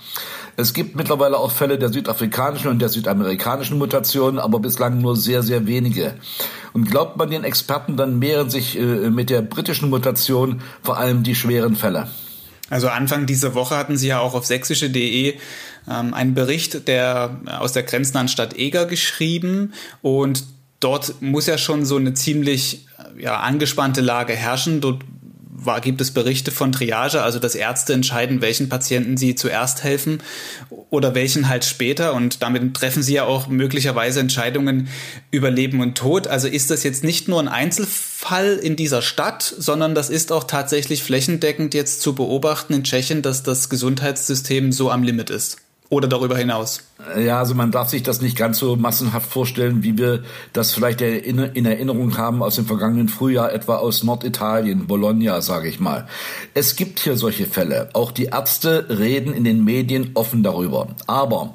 Es 0.58 0.72
gibt 0.72 0.96
mittlerweile 0.96 1.36
auch 1.36 1.50
Fälle 1.50 1.78
der 1.78 1.90
südafrikanischen 1.90 2.68
und 2.68 2.80
der 2.80 2.88
südamerikanischen 2.88 3.76
Mutation, 3.76 4.38
aber 4.38 4.58
bislang 4.58 5.00
nur 5.00 5.14
sehr, 5.14 5.42
sehr 5.42 5.66
wenige. 5.66 6.14
Und 6.72 6.90
glaubt 6.90 7.18
man 7.18 7.30
den 7.30 7.44
Experten, 7.44 7.96
dann 7.96 8.18
mehren 8.18 8.48
sich 8.48 8.78
äh, 8.78 9.10
mit 9.10 9.28
der 9.28 9.42
britischen 9.42 9.90
Mutation 9.90 10.62
vor 10.82 10.96
allem 10.96 11.22
die 11.22 11.34
schweren 11.34 11.76
Fälle. 11.76 12.08
Also 12.70 12.88
Anfang 12.88 13.26
dieser 13.26 13.54
Woche 13.54 13.76
hatten 13.76 13.96
Sie 13.96 14.08
ja 14.08 14.18
auch 14.20 14.34
auf 14.34 14.46
sächsische.de 14.46 15.34
ähm, 15.88 16.14
einen 16.14 16.34
Bericht 16.34 16.88
der 16.88 17.40
aus 17.58 17.72
der 17.72 17.84
grenznahen 17.84 18.28
Stadt 18.28 18.58
Eger 18.58 18.86
geschrieben 18.86 19.72
und 20.02 20.44
dort 20.80 21.20
muss 21.20 21.46
ja 21.46 21.58
schon 21.58 21.84
so 21.84 21.96
eine 21.96 22.14
ziemlich 22.14 22.86
ja, 23.18 23.38
angespannte 23.38 24.00
Lage 24.00 24.34
herrschen. 24.34 24.80
Dort 24.80 25.02
war, 25.58 25.80
gibt 25.80 26.00
es 26.00 26.10
Berichte 26.10 26.50
von 26.50 26.72
Triage, 26.72 27.22
also 27.22 27.38
dass 27.38 27.54
Ärzte 27.54 27.92
entscheiden, 27.92 28.42
welchen 28.42 28.68
Patienten 28.68 29.16
sie 29.16 29.34
zuerst 29.34 29.84
helfen 29.84 30.22
oder 30.90 31.14
welchen 31.14 31.48
halt 31.48 31.64
später. 31.64 32.14
Und 32.14 32.42
damit 32.42 32.74
treffen 32.74 33.02
sie 33.02 33.14
ja 33.14 33.24
auch 33.24 33.48
möglicherweise 33.48 34.20
Entscheidungen 34.20 34.88
über 35.30 35.50
Leben 35.50 35.80
und 35.80 35.96
Tod. 35.96 36.26
Also 36.26 36.48
ist 36.48 36.70
das 36.70 36.82
jetzt 36.82 37.04
nicht 37.04 37.28
nur 37.28 37.40
ein 37.40 37.48
Einzelfall 37.48 38.54
in 38.56 38.76
dieser 38.76 39.02
Stadt, 39.02 39.42
sondern 39.42 39.94
das 39.94 40.10
ist 40.10 40.32
auch 40.32 40.44
tatsächlich 40.44 41.02
flächendeckend 41.02 41.74
jetzt 41.74 42.02
zu 42.02 42.14
beobachten 42.14 42.74
in 42.74 42.84
Tschechien, 42.84 43.22
dass 43.22 43.42
das 43.42 43.68
Gesundheitssystem 43.68 44.72
so 44.72 44.90
am 44.90 45.02
Limit 45.02 45.30
ist 45.30 45.58
oder 45.88 46.08
darüber 46.08 46.36
hinaus? 46.36 46.82
Ja, 47.16 47.38
also 47.38 47.54
man 47.54 47.70
darf 47.70 47.90
sich 47.90 48.02
das 48.02 48.20
nicht 48.20 48.36
ganz 48.36 48.58
so 48.58 48.74
massenhaft 48.74 49.30
vorstellen, 49.30 49.82
wie 49.84 49.96
wir 49.96 50.24
das 50.52 50.74
vielleicht 50.74 51.00
in 51.00 51.66
Erinnerung 51.66 52.16
haben 52.16 52.42
aus 52.42 52.56
dem 52.56 52.66
vergangenen 52.66 53.08
Frühjahr, 53.08 53.52
etwa 53.52 53.76
aus 53.76 54.02
Norditalien, 54.02 54.86
Bologna, 54.86 55.40
sage 55.40 55.68
ich 55.68 55.78
mal. 55.78 56.08
Es 56.54 56.74
gibt 56.74 56.98
hier 57.00 57.16
solche 57.16 57.46
Fälle. 57.46 57.90
Auch 57.92 58.10
die 58.10 58.24
Ärzte 58.26 58.86
reden 58.88 59.32
in 59.32 59.44
den 59.44 59.64
Medien 59.64 60.10
offen 60.14 60.42
darüber. 60.42 60.88
Aber 61.06 61.54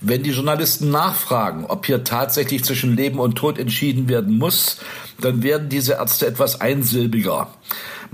wenn 0.00 0.22
die 0.22 0.30
Journalisten 0.30 0.90
nachfragen, 0.90 1.64
ob 1.66 1.86
hier 1.86 2.04
tatsächlich 2.04 2.64
zwischen 2.64 2.96
Leben 2.96 3.18
und 3.18 3.34
Tod 3.34 3.58
entschieden 3.58 4.08
werden 4.08 4.38
muss, 4.38 4.78
dann 5.20 5.42
werden 5.42 5.68
diese 5.68 5.94
Ärzte 5.94 6.26
etwas 6.26 6.60
einsilbiger. 6.60 7.48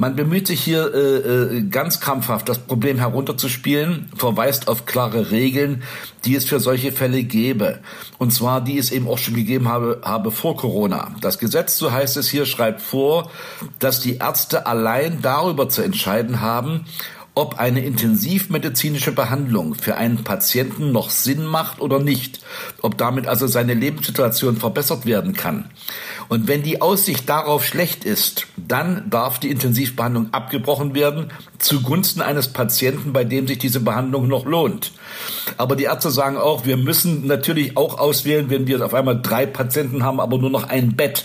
Man 0.00 0.14
bemüht 0.14 0.46
sich 0.46 0.62
hier 0.62 0.94
äh, 0.94 1.56
äh, 1.56 1.62
ganz 1.62 1.98
krampfhaft, 1.98 2.48
das 2.48 2.60
Problem 2.60 2.98
herunterzuspielen, 2.98 4.08
verweist 4.14 4.68
auf 4.68 4.86
klare 4.86 5.32
Regeln, 5.32 5.82
die 6.24 6.36
es 6.36 6.44
für 6.44 6.60
solche 6.60 6.92
Fälle 6.92 7.24
gäbe. 7.24 7.80
Und 8.16 8.32
zwar, 8.32 8.60
die 8.60 8.78
es 8.78 8.92
eben 8.92 9.08
auch 9.08 9.18
schon 9.18 9.34
gegeben 9.34 9.68
habe, 9.68 10.00
habe 10.04 10.30
vor 10.30 10.56
Corona. 10.56 11.16
Das 11.20 11.40
Gesetz, 11.40 11.76
so 11.76 11.90
heißt 11.90 12.16
es 12.16 12.28
hier, 12.28 12.46
schreibt 12.46 12.80
vor, 12.80 13.28
dass 13.80 13.98
die 13.98 14.18
Ärzte 14.18 14.66
allein 14.66 15.18
darüber 15.20 15.68
zu 15.68 15.82
entscheiden 15.82 16.40
haben, 16.40 16.84
ob 17.38 17.60
eine 17.60 17.84
intensivmedizinische 17.84 19.12
Behandlung 19.12 19.76
für 19.76 19.96
einen 19.96 20.24
Patienten 20.24 20.90
noch 20.90 21.08
Sinn 21.08 21.46
macht 21.46 21.80
oder 21.80 22.00
nicht, 22.00 22.40
ob 22.82 22.98
damit 22.98 23.28
also 23.28 23.46
seine 23.46 23.74
Lebenssituation 23.74 24.56
verbessert 24.56 25.06
werden 25.06 25.34
kann. 25.34 25.70
Und 26.28 26.48
wenn 26.48 26.64
die 26.64 26.82
Aussicht 26.82 27.28
darauf 27.28 27.64
schlecht 27.64 28.04
ist, 28.04 28.48
dann 28.56 29.08
darf 29.08 29.38
die 29.38 29.50
Intensivbehandlung 29.50 30.34
abgebrochen 30.34 30.96
werden 30.96 31.30
zugunsten 31.58 32.22
eines 32.22 32.48
Patienten, 32.48 33.12
bei 33.12 33.22
dem 33.22 33.46
sich 33.46 33.58
diese 33.58 33.78
Behandlung 33.78 34.26
noch 34.26 34.44
lohnt. 34.44 34.90
Aber 35.58 35.76
die 35.76 35.84
Ärzte 35.84 36.10
sagen 36.10 36.38
auch, 36.38 36.66
wir 36.66 36.76
müssen 36.76 37.28
natürlich 37.28 37.76
auch 37.76 38.00
auswählen, 38.00 38.50
wenn 38.50 38.66
wir 38.66 38.84
auf 38.84 38.94
einmal 38.94 39.22
drei 39.22 39.46
Patienten 39.46 40.02
haben, 40.02 40.18
aber 40.18 40.38
nur 40.38 40.50
noch 40.50 40.68
ein 40.68 40.96
Bett. 40.96 41.24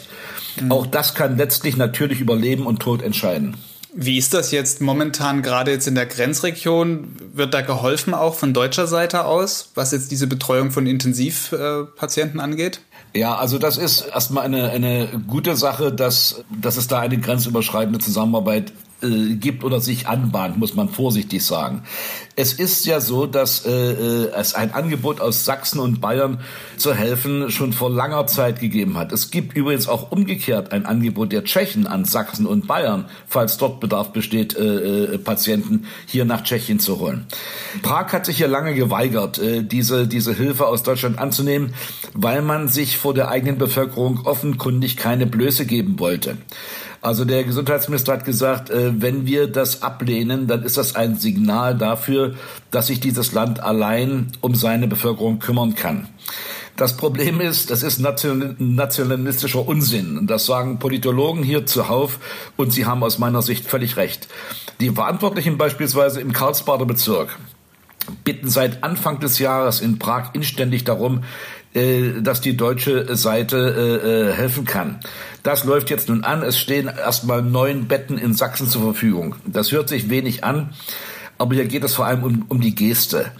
Mhm. 0.61 0.71
Auch 0.71 0.85
das 0.85 1.15
kann 1.15 1.37
letztlich 1.37 1.75
natürlich 1.75 2.19
über 2.19 2.35
Leben 2.35 2.67
und 2.67 2.83
Tod 2.83 3.01
entscheiden. 3.01 3.57
Wie 3.95 4.17
ist 4.17 4.33
das 4.33 4.51
jetzt 4.51 4.81
momentan 4.81 5.43
gerade 5.43 5.71
jetzt 5.71 5.87
in 5.87 5.95
der 5.95 6.07
Grenzregion? 6.07 7.15
Wird 7.33 7.53
da 7.53 7.61
geholfen 7.61 8.13
auch 8.13 8.35
von 8.35 8.53
deutscher 8.53 8.87
Seite 8.87 9.25
aus, 9.25 9.71
was 9.75 9.91
jetzt 9.91 10.09
diese 10.11 10.25
Betreuung 10.27 10.71
von 10.71 10.87
Intensivpatienten 10.87 12.39
angeht? 12.39 12.81
Ja, 13.15 13.35
also 13.35 13.59
das 13.59 13.77
ist 13.77 14.01
erstmal 14.01 14.45
eine, 14.45 14.71
eine 14.71 15.07
gute 15.27 15.55
Sache, 15.55 15.91
dass, 15.91 16.43
dass 16.49 16.77
es 16.77 16.87
da 16.87 16.99
eine 16.99 17.19
grenzüberschreitende 17.19 17.99
Zusammenarbeit 17.99 18.73
äh, 19.03 19.35
gibt 19.35 19.63
oder 19.63 19.79
sich 19.79 20.07
anbahnt, 20.07 20.57
muss 20.57 20.75
man 20.75 20.89
vorsichtig 20.89 21.45
sagen. 21.45 21.83
Es 22.35 22.53
ist 22.53 22.85
ja 22.85 22.99
so, 22.99 23.27
dass 23.27 23.65
äh, 23.65 23.71
äh, 23.71 24.31
es 24.35 24.55
ein 24.55 24.73
Angebot 24.73 25.21
aus 25.21 25.45
Sachsen 25.45 25.79
und 25.79 26.01
Bayern 26.01 26.39
zu 26.77 26.93
helfen 26.93 27.51
schon 27.51 27.73
vor 27.73 27.91
langer 27.91 28.25
Zeit 28.25 28.59
gegeben 28.59 28.97
hat. 28.97 29.11
Es 29.11 29.29
gibt 29.29 29.55
übrigens 29.55 29.87
auch 29.87 30.11
umgekehrt 30.11 30.71
ein 30.71 30.85
Angebot 30.85 31.31
der 31.31 31.43
Tschechen 31.43 31.85
an 31.85 32.05
Sachsen 32.05 32.47
und 32.47 32.67
Bayern, 32.67 33.05
falls 33.27 33.57
dort 33.57 33.79
Bedarf 33.79 34.13
besteht, 34.13 34.55
äh, 34.55 35.13
äh, 35.13 35.17
Patienten 35.19 35.85
hier 36.07 36.25
nach 36.25 36.43
Tschechien 36.43 36.79
zu 36.79 36.99
holen. 36.99 37.27
Prag 37.81 38.11
hat 38.13 38.25
sich 38.25 38.39
ja 38.39 38.47
lange 38.47 38.73
geweigert, 38.73 39.37
äh, 39.37 39.63
diese, 39.63 40.07
diese 40.07 40.33
Hilfe 40.33 40.65
aus 40.67 40.83
Deutschland 40.83 41.19
anzunehmen, 41.19 41.73
weil 42.13 42.41
man 42.41 42.67
sich 42.67 42.97
vor 42.97 43.13
der 43.13 43.29
eigenen 43.29 43.57
Bevölkerung 43.57 44.25
offenkundig 44.25 44.97
keine 44.97 45.27
Blöße 45.27 45.65
geben 45.65 45.99
wollte. 45.99 46.37
Also 47.03 47.25
der 47.25 47.43
Gesundheitsminister 47.43 48.13
hat 48.13 48.23
gesagt, 48.23 48.69
äh, 48.69 48.93
wenn 49.01 49.25
wir 49.25 49.47
das 49.47 49.83
ablehnen, 49.83 50.47
dann 50.47 50.63
ist 50.63 50.77
das 50.77 50.95
ein 50.95 51.17
Signal 51.17 51.77
dafür, 51.77 52.35
dass 52.71 52.87
sich 52.87 53.01
dieses 53.01 53.33
Land 53.33 53.59
allein 53.59 54.31
um 54.39 54.55
seine 54.55 54.87
Bevölkerung 54.87 55.39
kümmern 55.39 55.75
kann. 55.75 56.07
Das 56.77 56.95
Problem 56.95 57.41
ist, 57.41 57.69
das 57.69 57.83
ist 57.83 57.99
nationalistischer 57.99 59.67
Unsinn. 59.67 60.27
Das 60.27 60.45
sagen 60.45 60.79
Politologen 60.79 61.43
hier 61.43 61.65
zuhauf 61.65 62.19
und 62.55 62.71
sie 62.71 62.85
haben 62.85 63.03
aus 63.03 63.19
meiner 63.19 63.41
Sicht 63.41 63.65
völlig 63.65 63.97
recht. 63.97 64.29
Die 64.79 64.89
Verantwortlichen 64.89 65.57
beispielsweise 65.57 66.21
im 66.21 66.31
Karlsbader 66.31 66.85
Bezirk 66.85 67.37
bitten 68.23 68.49
seit 68.49 68.83
Anfang 68.83 69.19
des 69.19 69.39
Jahres 69.39 69.81
in 69.81 69.99
Prag 69.99 70.31
inständig 70.33 70.83
darum, 70.83 71.23
äh, 71.73 72.21
dass 72.21 72.41
die 72.41 72.55
deutsche 72.55 73.15
Seite 73.15 73.57
äh, 73.57 74.07
äh, 74.07 74.33
helfen 74.33 74.65
kann. 74.65 74.99
Das 75.41 75.63
läuft 75.63 75.89
jetzt 75.89 76.09
nun 76.09 76.23
an. 76.23 76.43
Es 76.43 76.59
stehen 76.59 76.87
erstmal 76.87 77.41
neun 77.41 77.87
Betten 77.87 78.17
in 78.17 78.33
Sachsen 78.33 78.67
zur 78.67 78.83
Verfügung. 78.83 79.35
Das 79.45 79.71
hört 79.71 79.89
sich 79.89 80.09
wenig 80.09 80.43
an. 80.43 80.69
Aber 81.39 81.55
hier 81.55 81.65
geht 81.65 81.83
es 81.83 81.95
vor 81.95 82.05
allem 82.05 82.23
um, 82.23 82.45
um 82.47 82.61
die 82.61 82.75
Geste. 82.75 83.31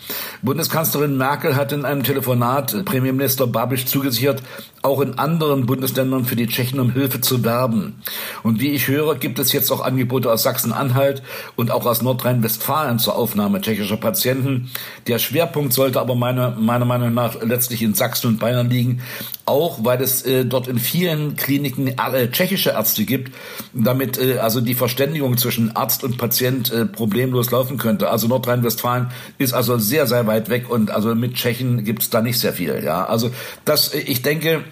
Bundeskanzlerin 0.42 1.16
Merkel 1.16 1.56
hat 1.56 1.72
in 1.72 1.86
einem 1.86 2.04
Telefonat 2.04 2.84
Premierminister 2.86 3.46
Babisch 3.46 3.86
zugesichert, 3.86 4.42
auch 4.84 5.00
in 5.00 5.18
anderen 5.18 5.66
Bundesländern 5.66 6.26
für 6.26 6.36
die 6.36 6.48
Tschechen 6.48 6.80
um 6.82 6.92
Hilfe 6.92 7.22
zu 7.22 7.44
werben. 7.46 7.96
Und 8.44 8.60
wie 8.60 8.72
ich 8.72 8.90
höre, 8.90 9.16
gibt 9.16 9.40
es 9.40 9.54
jetzt 9.54 9.72
auch 9.72 9.80
Angebote 9.80 10.30
aus 10.30 10.44
Sachsen-Anhalt 10.44 11.24
und 11.56 11.72
auch 11.72 11.86
aus 11.86 12.02
Nordrhein-Westfalen 12.02 13.00
zur 13.00 13.16
Aufnahme 13.16 13.62
tschechischer 13.62 13.96
Patienten. 13.96 14.70
Der 15.08 15.20
Schwerpunkt 15.20 15.72
sollte 15.72 16.02
aber 16.02 16.16
meiner, 16.16 16.52
meiner 16.52 16.84
Meinung 16.84 17.14
nach 17.14 17.42
letztlich 17.42 17.82
in 17.82 17.94
Sachsen 17.94 18.28
und 18.28 18.40
Bayern 18.40 18.70
liegen, 18.70 19.02
auch 19.46 19.86
weil 19.86 20.02
es 20.02 20.24
äh, 20.24 20.44
dort 20.44 20.68
in 20.68 20.80
vielen 20.80 21.38
Kliniken 21.38 21.88
äh, 21.88 22.30
tschechische 22.30 22.72
Ärzte 22.72 23.06
gibt, 23.06 23.34
damit 23.74 24.18
äh, 24.18 24.40
also 24.40 24.60
die 24.60 24.74
Verständigung 24.74 25.38
zwischen 25.38 25.78
Arzt 25.78 26.04
und 26.04 26.18
Patient 26.18 26.74
äh, 26.74 26.86
problemlos 26.86 27.52
laufen 27.52 27.78
könnte. 27.78 28.10
Also 28.10 28.28
Nordrhein-Westfalen 28.28 29.12
ist 29.38 29.54
also 29.54 29.78
sehr, 29.78 30.08
sehr 30.08 30.28
weit 30.28 30.50
weg 30.50 30.70
und 30.70 30.92
also 30.92 31.16
mit 31.16 31.36
Tschechen 31.36 31.86
gibt 31.86 32.02
es 32.02 32.10
da 32.10 32.22
nicht 32.22 32.38
sehr 32.38 32.52
viel. 32.52 32.82
Ja, 32.84 33.06
also 33.06 33.32
das, 33.64 33.94
ich 33.94 34.22
denke, 34.22 34.66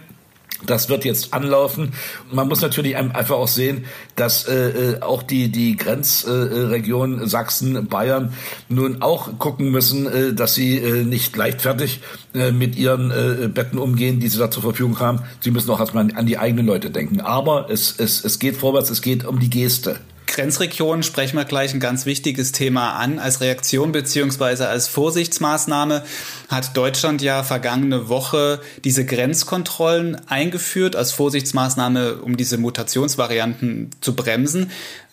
das 0.66 0.90
wird 0.90 1.06
jetzt 1.06 1.34
anlaufen. 1.34 1.94
Man 2.32 2.48
muss 2.48 2.62
natürlich 2.62 2.96
einfach 2.96 3.36
auch 3.36 3.48
sehen, 3.48 3.86
dass 4.16 4.48
äh, 4.48 4.70
äh 4.70 5.02
auch 5.02 5.24
die 5.24 5.50
die 5.50 5.76
Grenzregion 5.76 7.22
äh, 7.22 7.28
Sachsen, 7.28 7.88
Bayern 7.88 8.34
nun 8.70 9.02
auch 9.02 9.38
gucken 9.40 9.72
müssen, 9.72 10.08
äh, 10.08 10.34
dass 10.34 10.56
sie 10.56 10.78
äh, 10.78 11.04
nicht 11.04 11.36
leichtfertig 11.36 12.02
äh, 12.34 12.52
mit 12.52 12.76
ihren 12.76 13.12
äh, 13.12 13.48
Betten 13.48 13.80
umgehen, 13.80 14.20
die 14.20 14.28
sie 14.28 14.40
da 14.40 14.52
zur 14.52 14.64
Verfügung 14.64 15.00
haben. 15.00 15.22
Sie 15.40 15.52
müssen 15.52 15.70
auch 15.72 15.80
erstmal 15.80 16.06
an, 16.06 16.12
an 16.12 16.26
die 16.26 16.38
eigenen 16.38 16.66
Leute 16.66 16.90
denken. 16.90 17.22
Aber 17.22 17.70
es, 17.70 17.96
es, 17.98 18.24
es 18.24 18.40
geht 18.40 18.58
vorwärts, 18.58 18.90
es 18.90 19.02
geht 19.02 19.26
um 19.26 19.40
die 19.40 19.50
Geste. 19.50 20.00
Grenzregionen 20.32 21.04
sprechen 21.04 21.36
wir 21.36 21.46
gleich 21.46 21.74
ein 21.74 21.80
ganz 21.82 22.06
wichtiges 22.06 22.54
Thema 22.54 22.94
an. 22.94 23.20
Als 23.20 23.42
Reaktion 23.42 23.92
beziehungsweise 23.92 24.68
als 24.70 24.88
Vorsichtsmaßnahme 24.88 26.04
hat 26.48 26.76
Deutschland 26.78 27.22
ja 27.22 27.44
vergangene 27.44 28.08
Woche 28.08 28.62
diese 28.84 29.06
Grenzkontrollen 29.06 30.28
eingeführt, 30.30 30.96
als 30.96 31.12
Vorsichtsmaßnahme, 31.12 32.16
um 32.16 32.38
diese 32.38 32.58
Mutationsvarianten 32.58 33.92
zu 34.00 34.16
bremsen. 34.16 34.72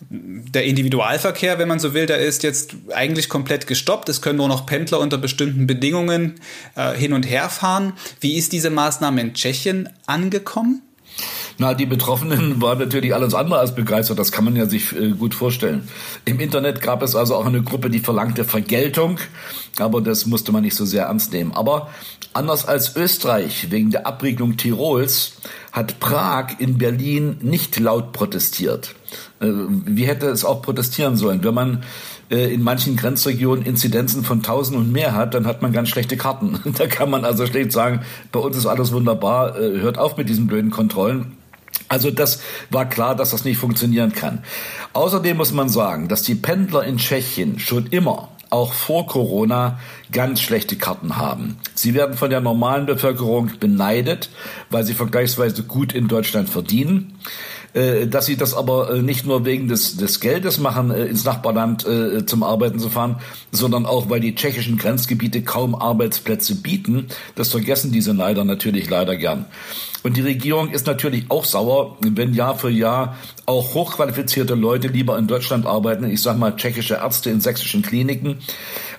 Der 0.09 0.63
Individualverkehr, 0.63 1.59
wenn 1.59 1.67
man 1.67 1.79
so 1.79 1.93
will, 1.93 2.05
der 2.05 2.19
ist 2.19 2.43
jetzt 2.43 2.75
eigentlich 2.95 3.27
komplett 3.27 3.67
gestoppt. 3.67 4.07
Es 4.07 4.21
können 4.21 4.37
nur 4.37 4.47
noch 4.47 4.65
Pendler 4.65 4.99
unter 4.99 5.17
bestimmten 5.17 5.67
Bedingungen 5.67 6.35
äh, 6.75 6.93
hin 6.93 7.11
und 7.11 7.23
her 7.23 7.49
fahren. 7.49 7.93
Wie 8.21 8.37
ist 8.37 8.53
diese 8.53 8.69
Maßnahme 8.69 9.19
in 9.19 9.33
Tschechien 9.33 9.89
angekommen? 10.05 10.81
Na, 11.61 11.73
die 11.73 11.85
Betroffenen 11.85 12.61
waren 12.61 12.79
natürlich 12.79 13.13
alles 13.13 13.33
andere 13.33 13.59
als 13.59 13.75
begeistert. 13.75 14.17
Das 14.17 14.31
kann 14.31 14.45
man 14.45 14.55
ja 14.55 14.65
sich 14.65 14.95
äh, 14.95 15.09
gut 15.09 15.35
vorstellen. 15.35 15.87
Im 16.23 16.39
Internet 16.39 16.81
gab 16.81 17.03
es 17.03 17.15
also 17.15 17.35
auch 17.35 17.45
eine 17.45 17.61
Gruppe, 17.61 17.89
die 17.89 17.99
verlangte 17.99 18.45
Vergeltung, 18.45 19.19
aber 19.77 19.99
das 20.01 20.25
musste 20.25 20.53
man 20.53 20.63
nicht 20.63 20.75
so 20.75 20.85
sehr 20.85 21.07
ernst 21.07 21.33
nehmen. 21.33 21.51
Aber 21.51 21.89
anders 22.31 22.65
als 22.65 22.95
Österreich 22.95 23.71
wegen 23.71 23.91
der 23.91 24.07
Abregelung 24.07 24.55
Tirols 24.55 25.33
hat 25.73 25.99
Prag 25.99 26.59
in 26.59 26.77
Berlin 26.77 27.35
nicht 27.41 27.77
laut 27.77 28.13
protestiert. 28.13 28.95
Äh, 29.41 29.47
wie 29.85 30.05
hätte 30.05 30.27
es 30.27 30.45
auch 30.45 30.61
protestieren 30.61 31.17
sollen? 31.17 31.43
Wenn 31.43 31.53
man 31.53 31.83
äh, 32.31 32.53
in 32.53 32.63
manchen 32.63 32.95
Grenzregionen 32.95 33.65
Inzidenzen 33.65 34.23
von 34.23 34.37
1000 34.37 34.77
und 34.77 34.93
mehr 34.93 35.13
hat, 35.13 35.33
dann 35.33 35.45
hat 35.45 35.61
man 35.61 35.73
ganz 35.73 35.89
schlechte 35.89 36.15
Karten. 36.15 36.57
Da 36.77 36.87
kann 36.87 37.09
man 37.09 37.25
also 37.25 37.45
schlecht 37.45 37.73
sagen, 37.73 37.99
bei 38.31 38.39
uns 38.39 38.55
ist 38.55 38.65
alles 38.65 38.93
wunderbar, 38.93 39.55
hört 39.57 39.97
auf 39.97 40.15
mit 40.15 40.29
diesen 40.29 40.47
blöden 40.47 40.71
Kontrollen. 40.71 41.35
Also 41.87 42.11
das 42.11 42.41
war 42.69 42.87
klar, 42.87 43.15
dass 43.15 43.31
das 43.31 43.45
nicht 43.45 43.57
funktionieren 43.57 44.13
kann. 44.13 44.43
Außerdem 44.93 45.37
muss 45.37 45.53
man 45.53 45.69
sagen, 45.69 46.07
dass 46.07 46.23
die 46.23 46.35
Pendler 46.35 46.83
in 46.83 46.97
Tschechien 46.97 47.59
schon 47.59 47.87
immer 47.87 48.29
auch 48.49 48.73
vor 48.73 49.05
Corona 49.07 49.79
ganz 50.11 50.41
schlechte 50.41 50.75
Karten 50.75 51.17
haben. 51.17 51.57
Sie 51.75 51.93
werden 51.93 52.17
von 52.17 52.29
der 52.29 52.41
normalen 52.41 52.85
Bevölkerung 52.85 53.51
beneidet, 53.59 54.29
weil 54.69 54.83
sie 54.83 54.93
vergleichsweise 54.93 55.63
gut 55.63 55.93
in 55.93 56.07
Deutschland 56.07 56.49
verdienen. 56.49 57.19
Äh, 57.73 58.07
dass 58.07 58.25
sie 58.25 58.35
das 58.35 58.55
aber 58.55 58.91
äh, 58.91 59.01
nicht 59.01 59.25
nur 59.25 59.45
wegen 59.45 59.67
des, 59.67 59.95
des 59.95 60.19
Geldes 60.19 60.59
machen, 60.59 60.89
äh, 60.89 61.05
ins 61.05 61.23
Nachbarland 61.23 61.85
zum 62.25 62.43
Arbeiten 62.43 62.79
zu 62.79 62.89
fahren, 62.89 63.17
sondern 63.51 63.85
auch, 63.85 64.09
weil 64.09 64.19
die 64.19 64.35
tschechischen 64.35 64.77
Grenzgebiete 64.77 65.41
kaum 65.41 65.75
Arbeitsplätze 65.75 66.55
bieten. 66.55 67.07
Das 67.35 67.49
vergessen 67.49 67.91
diese 67.91 68.11
leider 68.11 68.43
natürlich 68.43 68.89
leider 68.89 69.15
gern. 69.15 69.45
Und 70.03 70.17
die 70.17 70.21
Regierung 70.21 70.71
ist 70.71 70.87
natürlich 70.87 71.25
auch 71.29 71.45
sauer, 71.45 71.97
wenn 72.01 72.33
Jahr 72.33 72.57
für 72.57 72.69
Jahr 72.69 73.17
auch 73.45 73.73
hochqualifizierte 73.73 74.55
Leute 74.55 74.87
lieber 74.87 75.17
in 75.17 75.27
Deutschland 75.27 75.65
arbeiten. 75.65 76.09
Ich 76.09 76.21
sage 76.21 76.39
mal 76.39 76.55
tschechische 76.55 76.95
Ärzte 76.95 77.29
in 77.29 77.41
sächsischen 77.41 77.81
Kliniken. 77.81 78.37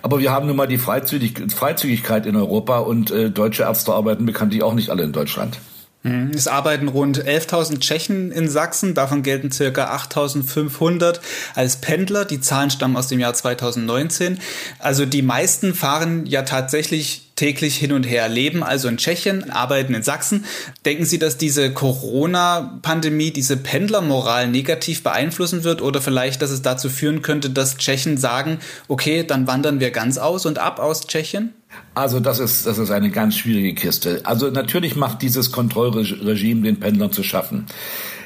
Aber 0.01 0.19
wir 0.19 0.31
haben 0.31 0.47
nun 0.47 0.55
mal 0.55 0.67
die 0.67 0.77
Freizügigkeit 0.77 2.25
in 2.25 2.35
Europa 2.35 2.79
und 2.79 3.11
äh, 3.11 3.29
deutsche 3.29 3.63
Ärzte 3.63 3.93
arbeiten 3.93 4.25
bekanntlich 4.25 4.63
auch 4.63 4.73
nicht 4.73 4.89
alle 4.89 5.03
in 5.03 5.11
Deutschland. 5.11 5.59
Mhm. 6.03 6.31
Es 6.33 6.47
arbeiten 6.47 6.87
rund 6.87 7.23
11.000 7.23 7.79
Tschechen 7.79 8.31
in 8.31 8.49
Sachsen, 8.49 8.93
davon 8.95 9.21
gelten 9.21 9.51
circa 9.51 9.95
8.500 9.95 11.19
als 11.53 11.77
Pendler. 11.77 12.25
Die 12.25 12.41
Zahlen 12.41 12.71
stammen 12.71 12.97
aus 12.97 13.07
dem 13.07 13.19
Jahr 13.19 13.33
2019. 13.33 14.39
Also 14.79 15.05
die 15.05 15.21
meisten 15.21 15.75
fahren 15.75 16.25
ja 16.25 16.41
tatsächlich 16.41 17.27
täglich 17.35 17.77
hin 17.77 17.91
und 17.91 18.03
her, 18.03 18.29
leben 18.29 18.63
also 18.63 18.87
in 18.87 18.97
Tschechien, 18.97 19.49
arbeiten 19.49 19.93
in 19.93 20.03
Sachsen. 20.03 20.45
Denken 20.85 21.05
Sie, 21.05 21.17
dass 21.17 21.37
diese 21.37 21.71
Corona-Pandemie 21.71 23.31
diese 23.31 23.57
Pendlermoral 23.57 24.47
negativ 24.47 25.01
beeinflussen 25.01 25.63
wird 25.63 25.81
oder 25.81 26.01
vielleicht, 26.01 26.41
dass 26.41 26.51
es 26.51 26.61
dazu 26.61 26.89
führen 26.89 27.21
könnte, 27.21 27.49
dass 27.49 27.77
Tschechen 27.77 28.17
sagen, 28.17 28.59
okay, 28.87 29.23
dann 29.23 29.47
wandern 29.47 29.79
wir 29.79 29.91
ganz 29.91 30.17
aus 30.17 30.45
und 30.45 30.59
ab 30.59 30.79
aus 30.79 31.07
Tschechien? 31.07 31.53
Also 31.93 32.19
das 32.19 32.39
ist, 32.39 32.65
das 32.65 32.77
ist 32.77 32.91
eine 32.91 33.09
ganz 33.09 33.35
schwierige 33.37 33.73
Kiste. 33.73 34.21
Also 34.23 34.49
natürlich 34.49 34.95
macht 34.95 35.21
dieses 35.21 35.51
Kontrollregime 35.51 36.61
den 36.61 36.79
Pendlern 36.79 37.11
zu 37.11 37.23
schaffen. 37.23 37.65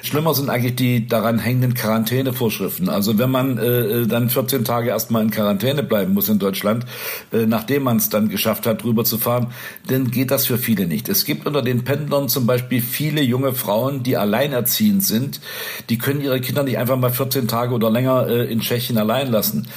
Schlimmer 0.06 0.36
sind 0.36 0.50
eigentlich 0.50 0.76
die 0.76 1.08
daran 1.08 1.40
hängenden 1.40 1.74
Quarantänevorschriften. 1.74 2.90
Also 2.90 3.18
wenn 3.18 3.32
man 3.32 3.58
äh, 3.58 4.02
äh 4.02 4.08
dann 4.08 4.30
14 4.30 4.64
Tage 4.64 4.90
erstmal 4.90 5.24
in 5.24 5.32
Quarantäne 5.32 5.82
bleiben 5.82 6.14
muss 6.14 6.30
in 6.30 6.38
Deutschland, 6.38 6.86
äh, 7.34 7.48
nachdem 7.48 7.84
man 7.84 7.98
es 7.98 8.10
dann 8.10 8.30
geschafft 8.30 8.68
hat, 8.68 8.84
rüber 8.84 9.04
zu 9.04 9.18
fahren, 9.18 9.48
dann 9.88 10.12
geht 10.12 10.30
das 10.30 10.46
für 10.46 10.60
viele 10.60 10.86
nicht. 10.86 11.10
Es 11.10 11.26
gibt 11.26 11.48
unter 11.48 11.64
den 11.64 11.84
Pendlern 11.84 12.30
zum 12.30 12.46
Beispiel 12.46 12.82
viele 12.82 13.22
junge 13.22 13.54
Frauen, 13.54 14.04
die 14.04 14.16
alleinerziehend 14.16 15.04
sind. 15.04 15.42
Die 15.90 15.98
können 15.98 16.22
ihre 16.22 16.40
Kinder 16.40 16.64
nicht 16.64 16.78
einfach 16.78 16.98
mal 16.98 17.12
14 17.12 17.48
Tage 17.48 17.74
oder 17.74 17.90
länger 17.90 18.28
äh, 18.28 18.52
in 18.52 18.60
Tschechien 18.60 19.00
allein 19.00 19.32
lassen. 19.32 19.68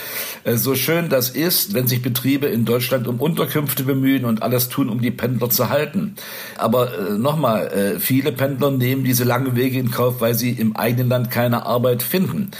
Äh, 0.44 0.56
so 0.56 0.74
schön 0.74 1.08
das 1.08 1.30
ist, 1.30 1.72
wenn 1.72 1.86
sich 1.86 2.02
Betriebe 2.02 2.48
in 2.48 2.66
Deutschland 2.66 3.08
um 3.08 3.18
Unterkünfte 3.18 3.82
bemühen 3.82 4.26
und 4.26 4.42
alles 4.42 4.68
tun, 4.68 4.90
um 4.90 5.00
die 5.00 5.10
Pendler 5.10 5.48
zu 5.48 5.70
halten. 5.70 6.16
Aber 6.58 6.92
äh, 6.92 7.12
nochmal, 7.18 7.68
äh, 7.68 7.98
viele 7.98 8.32
Pendler 8.32 8.70
nehmen 8.70 9.04
diese 9.04 9.24
langen 9.24 9.56
Wege 9.56 9.78
in 9.78 9.90
Kauf, 9.90 10.17
weil 10.20 10.34
sie 10.34 10.50
im 10.50 10.76
eigenen 10.76 11.08
Land 11.08 11.30
keine 11.30 11.66
Arbeit 11.66 12.02
finden. 12.02 12.50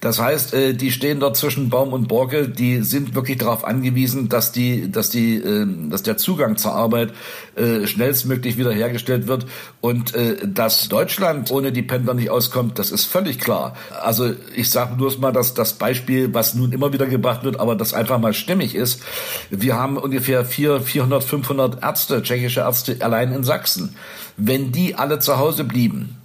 Das 0.00 0.20
heißt, 0.20 0.54
äh, 0.54 0.74
die 0.74 0.92
stehen 0.92 1.20
dort 1.20 1.36
zwischen 1.36 1.70
Baum 1.70 1.92
und 1.92 2.08
Borke, 2.08 2.48
die 2.48 2.82
sind 2.82 3.14
wirklich 3.14 3.38
darauf 3.38 3.64
angewiesen, 3.64 4.28
dass 4.28 4.52
die, 4.52 4.90
dass 4.90 5.10
die, 5.10 5.36
äh, 5.36 5.66
dass 5.88 6.02
der 6.02 6.16
Zugang 6.16 6.56
zur 6.56 6.72
Arbeit 6.72 7.12
äh, 7.56 7.86
schnellstmöglich 7.86 8.56
wiederhergestellt 8.58 9.26
wird 9.26 9.46
und 9.80 10.14
dass 10.44 10.88
Deutschland 10.88 11.50
ohne 11.50 11.72
die 11.72 11.82
Pendler 11.82 12.14
nicht 12.14 12.30
auskommt, 12.30 12.78
das 12.78 12.90
ist 12.90 13.04
völlig 13.04 13.38
klar. 13.38 13.74
Also 14.02 14.32
ich 14.54 14.70
sage 14.70 14.96
bloß 14.96 15.18
mal, 15.18 15.32
dass 15.32 15.54
das 15.54 15.74
Beispiel, 15.74 16.32
was 16.34 16.54
nun 16.54 16.72
immer 16.72 16.92
wieder 16.92 17.06
gebracht 17.06 17.44
wird, 17.44 17.60
aber 17.60 17.76
das 17.76 17.94
einfach 17.94 18.18
mal 18.18 18.34
stimmig 18.34 18.74
ist. 18.74 19.02
Wir 19.50 19.76
haben 19.76 19.96
ungefähr 19.96 20.44
400, 20.44 20.82
400 20.82 21.24
500 21.24 21.82
Ärzte, 21.82 22.22
tschechische 22.22 22.60
Ärzte 22.60 22.96
allein 23.00 23.32
in 23.32 23.44
Sachsen. 23.44 23.94
Wenn 24.36 24.72
die 24.72 24.94
alle 24.94 25.18
zu 25.18 25.38
Hause 25.38 25.64
blieben, 25.64 26.16
äh, 26.16 26.17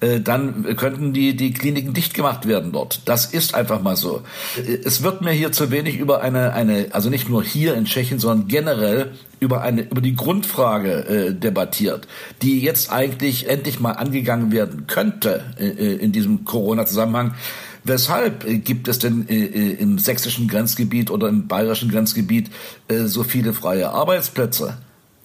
dann 0.00 0.76
könnten 0.76 1.12
die, 1.12 1.34
die 1.34 1.52
Kliniken 1.52 1.92
dicht 1.92 2.14
gemacht 2.14 2.46
werden 2.46 2.70
dort. 2.70 3.00
Das 3.06 3.26
ist 3.26 3.54
einfach 3.54 3.82
mal 3.82 3.96
so. 3.96 4.22
Äh, 4.56 4.78
es 4.84 5.02
wird 5.02 5.22
mir 5.22 5.32
hier 5.32 5.50
zu 5.50 5.70
wenig 5.70 5.98
über 5.98 6.20
eine, 6.20 6.52
eine 6.52 6.88
also 6.92 7.10
nicht 7.10 7.28
nur 7.28 7.42
hier 7.42 7.74
in 7.74 7.84
Tschechien, 7.84 8.20
sondern 8.20 8.46
generell 8.46 9.12
über 9.40 9.62
eine, 9.62 9.82
über 9.82 10.00
die 10.00 10.14
Grundfrage 10.14 10.92
äh, 11.06 11.34
debattiert, 11.34 12.06
die 12.42 12.60
jetzt 12.60 12.92
eigentlich 12.92 13.48
endlich 13.48 13.80
mal 13.80 13.92
angegangen 13.92 14.52
werden 14.52 14.86
könnte 14.86 15.44
äh, 15.58 15.66
äh 15.66 15.96
in 15.96 16.12
diesem 16.12 16.44
Corona-Zusammenhang. 16.44 17.34
Weshalb 17.84 18.44
gibt 18.64 18.86
es 18.86 18.98
denn 18.98 19.28
äh, 19.28 19.34
im 19.34 19.98
sächsischen 19.98 20.46
Grenzgebiet 20.46 21.10
oder 21.10 21.28
im 21.28 21.48
bayerischen 21.48 21.90
Grenzgebiet 21.90 22.50
äh, 22.88 23.04
so 23.04 23.24
viele 23.24 23.52
freie 23.52 23.90
Arbeitsplätze? 23.90 24.78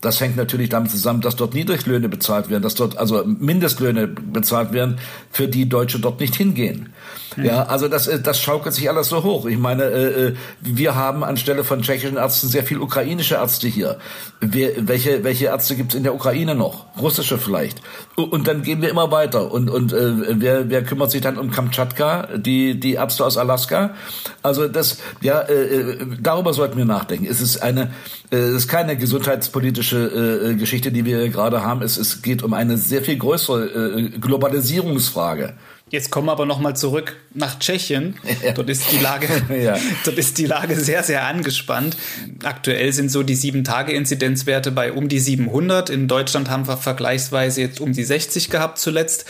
Das 0.03 0.19
hängt 0.19 0.35
natürlich 0.35 0.67
damit 0.67 0.91
zusammen, 0.91 1.21
dass 1.21 1.37
dort 1.37 1.53
Niedriglöhne 1.53 2.09
bezahlt 2.09 2.49
werden, 2.49 2.61
dass 2.61 2.75
dort 2.75 2.97
also 2.97 3.23
Mindestlöhne 3.25 4.07
bezahlt 4.07 4.73
werden, 4.73 4.99
für 5.31 5.47
die 5.47 5.69
Deutsche 5.69 5.97
dort 5.97 6.19
nicht 6.19 6.35
hingehen. 6.35 6.93
Mhm. 7.37 7.45
Ja, 7.45 7.63
also 7.63 7.87
das, 7.87 8.07
äh, 8.07 8.19
das 8.19 8.41
schaukelt 8.41 8.75
sich 8.75 8.89
alles 8.89 9.07
so 9.07 9.23
hoch. 9.23 9.45
Ich 9.45 9.57
meine, 9.57 9.83
äh, 9.85 10.25
äh, 10.27 10.33
wir 10.59 10.95
haben 10.95 11.23
anstelle 11.23 11.63
von 11.63 11.81
tschechischen 11.81 12.17
Ärzten 12.17 12.49
sehr 12.49 12.63
viel 12.63 12.79
ukrainische 12.79 13.35
Ärzte 13.35 13.69
hier. 13.69 13.97
Wer, 14.41 14.71
welche, 14.87 15.23
welche 15.23 15.45
Ärzte 15.45 15.75
gibt 15.75 15.93
es 15.93 15.95
in 15.95 16.03
der 16.03 16.13
Ukraine 16.13 16.53
noch? 16.53 16.85
Russische 16.99 17.37
vielleicht. 17.37 17.81
Und 18.15 18.47
dann 18.47 18.61
gehen 18.61 18.81
wir 18.81 18.89
immer 18.89 19.09
weiter. 19.09 19.51
Und, 19.53 19.69
und 19.69 19.93
äh, 19.93 20.41
wer, 20.41 20.69
wer 20.69 20.83
kümmert 20.83 21.11
sich 21.11 21.21
dann 21.21 21.37
um 21.37 21.49
Kamtschatka, 21.49 22.27
die, 22.35 22.77
die 22.77 22.95
Ärzte 22.95 23.25
aus 23.25 23.37
Alaska? 23.37 23.95
Also 24.41 24.67
das, 24.67 24.97
ja, 25.21 25.41
äh, 25.43 25.97
darüber 26.21 26.53
sollten 26.53 26.77
wir 26.77 26.85
nachdenken. 26.85 27.25
Es 27.25 27.39
ist 27.39 27.63
eine, 27.63 27.93
äh, 28.31 28.37
es 28.37 28.63
ist 28.63 28.67
keine 28.67 28.97
gesundheitspolitische 28.97 29.92
äh, 29.97 30.55
Geschichte, 30.55 30.91
die 30.91 31.05
wir 31.05 31.29
gerade 31.29 31.63
haben. 31.63 31.81
Es, 31.81 31.97
es 31.97 32.21
geht 32.21 32.43
um 32.43 32.53
eine 32.53 32.77
sehr 32.77 33.01
viel 33.01 33.17
größere 33.17 33.65
äh, 33.65 34.09
Globalisierungsfrage. 34.19 35.53
Jetzt 35.93 36.09
kommen 36.09 36.25
wir 36.27 36.31
aber 36.31 36.47
noch 36.47 36.59
mal 36.59 36.75
zurück 36.75 37.17
nach 37.35 37.59
Tschechien. 37.59 38.15
Dort 38.55 38.67
ist 38.67 38.91
die 38.91 38.97
Lage, 38.97 39.27
ja. 39.63 39.77
dort 40.05 40.17
ist 40.17 40.39
die 40.39 40.47
Lage 40.47 40.75
sehr, 40.75 41.03
sehr 41.03 41.27
angespannt. 41.27 41.97
Aktuell 42.43 42.91
sind 42.93 43.11
so 43.11 43.21
die 43.21 43.35
sieben 43.35 43.63
Tage 43.63 43.91
Inzidenzwerte 43.91 44.71
bei 44.71 44.91
um 44.91 45.07
die 45.07 45.19
700. 45.19 45.91
In 45.91 46.07
Deutschland 46.07 46.49
haben 46.49 46.67
wir 46.67 46.77
vergleichsweise 46.77 47.61
jetzt 47.61 47.79
um 47.79 47.93
die 47.93 48.03
60 48.03 48.49
gehabt 48.49 48.79
zuletzt. 48.79 49.25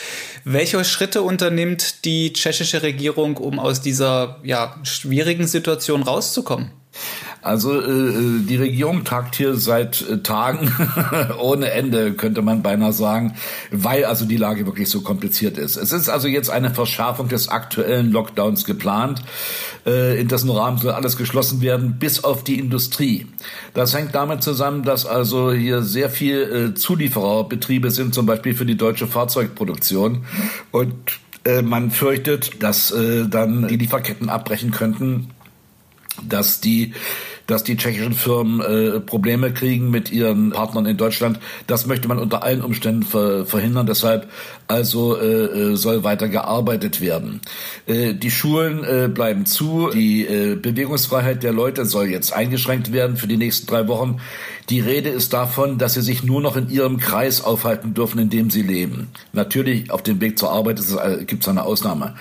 Welche 0.45 0.81
Schritte 0.85 1.21
unternimmt 1.21 2.05
die 2.05 2.31
tschechische 2.31 2.81
Regierung, 2.81 3.35
um 3.35 3.59
aus 3.59 3.81
dieser 3.81 4.39
ja 4.43 4.77
schwierigen 4.83 5.47
Situation 5.47 6.01
rauszukommen? 6.01 6.71
Also 7.43 7.81
äh, 7.81 7.85
äh, 7.85 8.39
die 8.47 8.55
Regierung 8.55 9.03
tagt 9.03 9.35
hier 9.35 9.55
seit 9.55 10.01
äh, 10.09 10.19
Tagen 10.19 10.71
ohne 11.39 11.71
Ende, 11.71 12.13
könnte 12.13 12.41
man 12.41 12.63
beinahe 12.63 12.93
sagen, 12.93 13.35
weil 13.69 14.05
also 14.05 14.25
die 14.25 14.37
Lage 14.37 14.65
wirklich 14.65 14.89
so 14.89 15.01
kompliziert 15.01 15.57
ist. 15.57 15.75
Es 15.75 15.91
ist 15.91 16.07
also 16.07 16.29
jetzt 16.29 16.49
eine 16.49 16.69
Verschärfung 16.69 17.27
des 17.27 17.49
aktuellen 17.49 18.11
Lockdowns 18.11 18.63
geplant, 18.63 19.21
äh, 19.85 20.19
in 20.19 20.29
dessen 20.29 20.49
Rahmen 20.49 20.77
soll 20.77 20.93
alles 20.93 21.17
geschlossen 21.17 21.61
werden, 21.61 21.97
bis 21.99 22.23
auf 22.23 22.45
die 22.45 22.57
Industrie. 22.59 23.27
Das 23.73 23.93
hängt 23.93 24.15
damit 24.15 24.41
zusammen, 24.41 24.83
dass 24.83 25.05
also 25.05 25.51
hier 25.51 25.81
sehr 25.81 26.09
viel 26.09 26.71
äh, 26.71 26.75
Zuliefererbetriebe 26.75 27.91
sind, 27.91 28.15
zum 28.15 28.25
Beispiel 28.25 28.55
für 28.55 28.65
die 28.65 28.77
deutsche 28.77 29.07
Fahrzeugproduktion 29.07 30.23
und 30.71 30.93
äh, 31.43 31.61
man 31.61 31.91
fürchtet, 31.91 32.63
dass 32.63 32.91
äh, 32.91 33.27
dann 33.27 33.67
die 33.67 33.75
Lieferketten 33.75 34.29
abbrechen 34.29 34.71
könnten 34.71 35.27
dass 36.21 36.61
die 36.61 36.93
dass 37.47 37.63
die 37.63 37.77
tschechischen 37.77 38.13
Firmen 38.13 38.61
äh, 38.61 38.99
Probleme 38.99 39.51
kriegen 39.51 39.89
mit 39.89 40.11
ihren 40.11 40.51
Partnern 40.51 40.85
in 40.85 40.97
Deutschland. 40.97 41.39
Das 41.67 41.85
möchte 41.85 42.07
man 42.07 42.19
unter 42.19 42.43
allen 42.43 42.61
Umständen 42.61 43.03
ver 43.03 43.45
verhindern. 43.45 43.85
Deshalb 43.85 44.29
also 44.67 45.17
äh, 45.17 45.71
äh, 45.71 45.75
soll 45.75 46.03
weiter 46.03 46.29
gearbeitet 46.29 47.01
werden. 47.01 47.41
Äh, 47.85 48.13
die 48.13 48.31
Schulen 48.31 48.83
äh, 48.83 49.07
bleiben 49.07 49.45
zu. 49.45 49.89
Die 49.93 50.25
äh, 50.25 50.55
Bewegungsfreiheit 50.55 51.43
der 51.43 51.51
Leute 51.51 51.85
soll 51.85 52.07
jetzt 52.07 52.33
eingeschränkt 52.33 52.91
werden 52.91 53.17
für 53.17 53.27
die 53.27 53.37
nächsten 53.37 53.67
drei 53.67 53.87
Wochen. 53.87 54.19
Die 54.69 54.79
Rede 54.79 55.09
ist 55.09 55.33
davon, 55.33 55.77
dass 55.77 55.95
sie 55.95 56.01
sich 56.01 56.23
nur 56.23 56.41
noch 56.41 56.55
in 56.55 56.69
ihrem 56.69 56.97
Kreis 56.97 57.43
aufhalten 57.43 57.93
dürfen, 57.93 58.19
in 58.19 58.29
dem 58.29 58.49
sie 58.49 58.61
leben. 58.61 59.09
Natürlich 59.33 59.91
auf 59.91 60.03
dem 60.03 60.21
Weg 60.21 60.39
zur 60.39 60.51
Arbeit 60.51 60.79
äh, 60.79 61.25
gibt 61.25 61.43
es 61.43 61.49
eine 61.49 61.63
Ausnahme. 61.63 62.15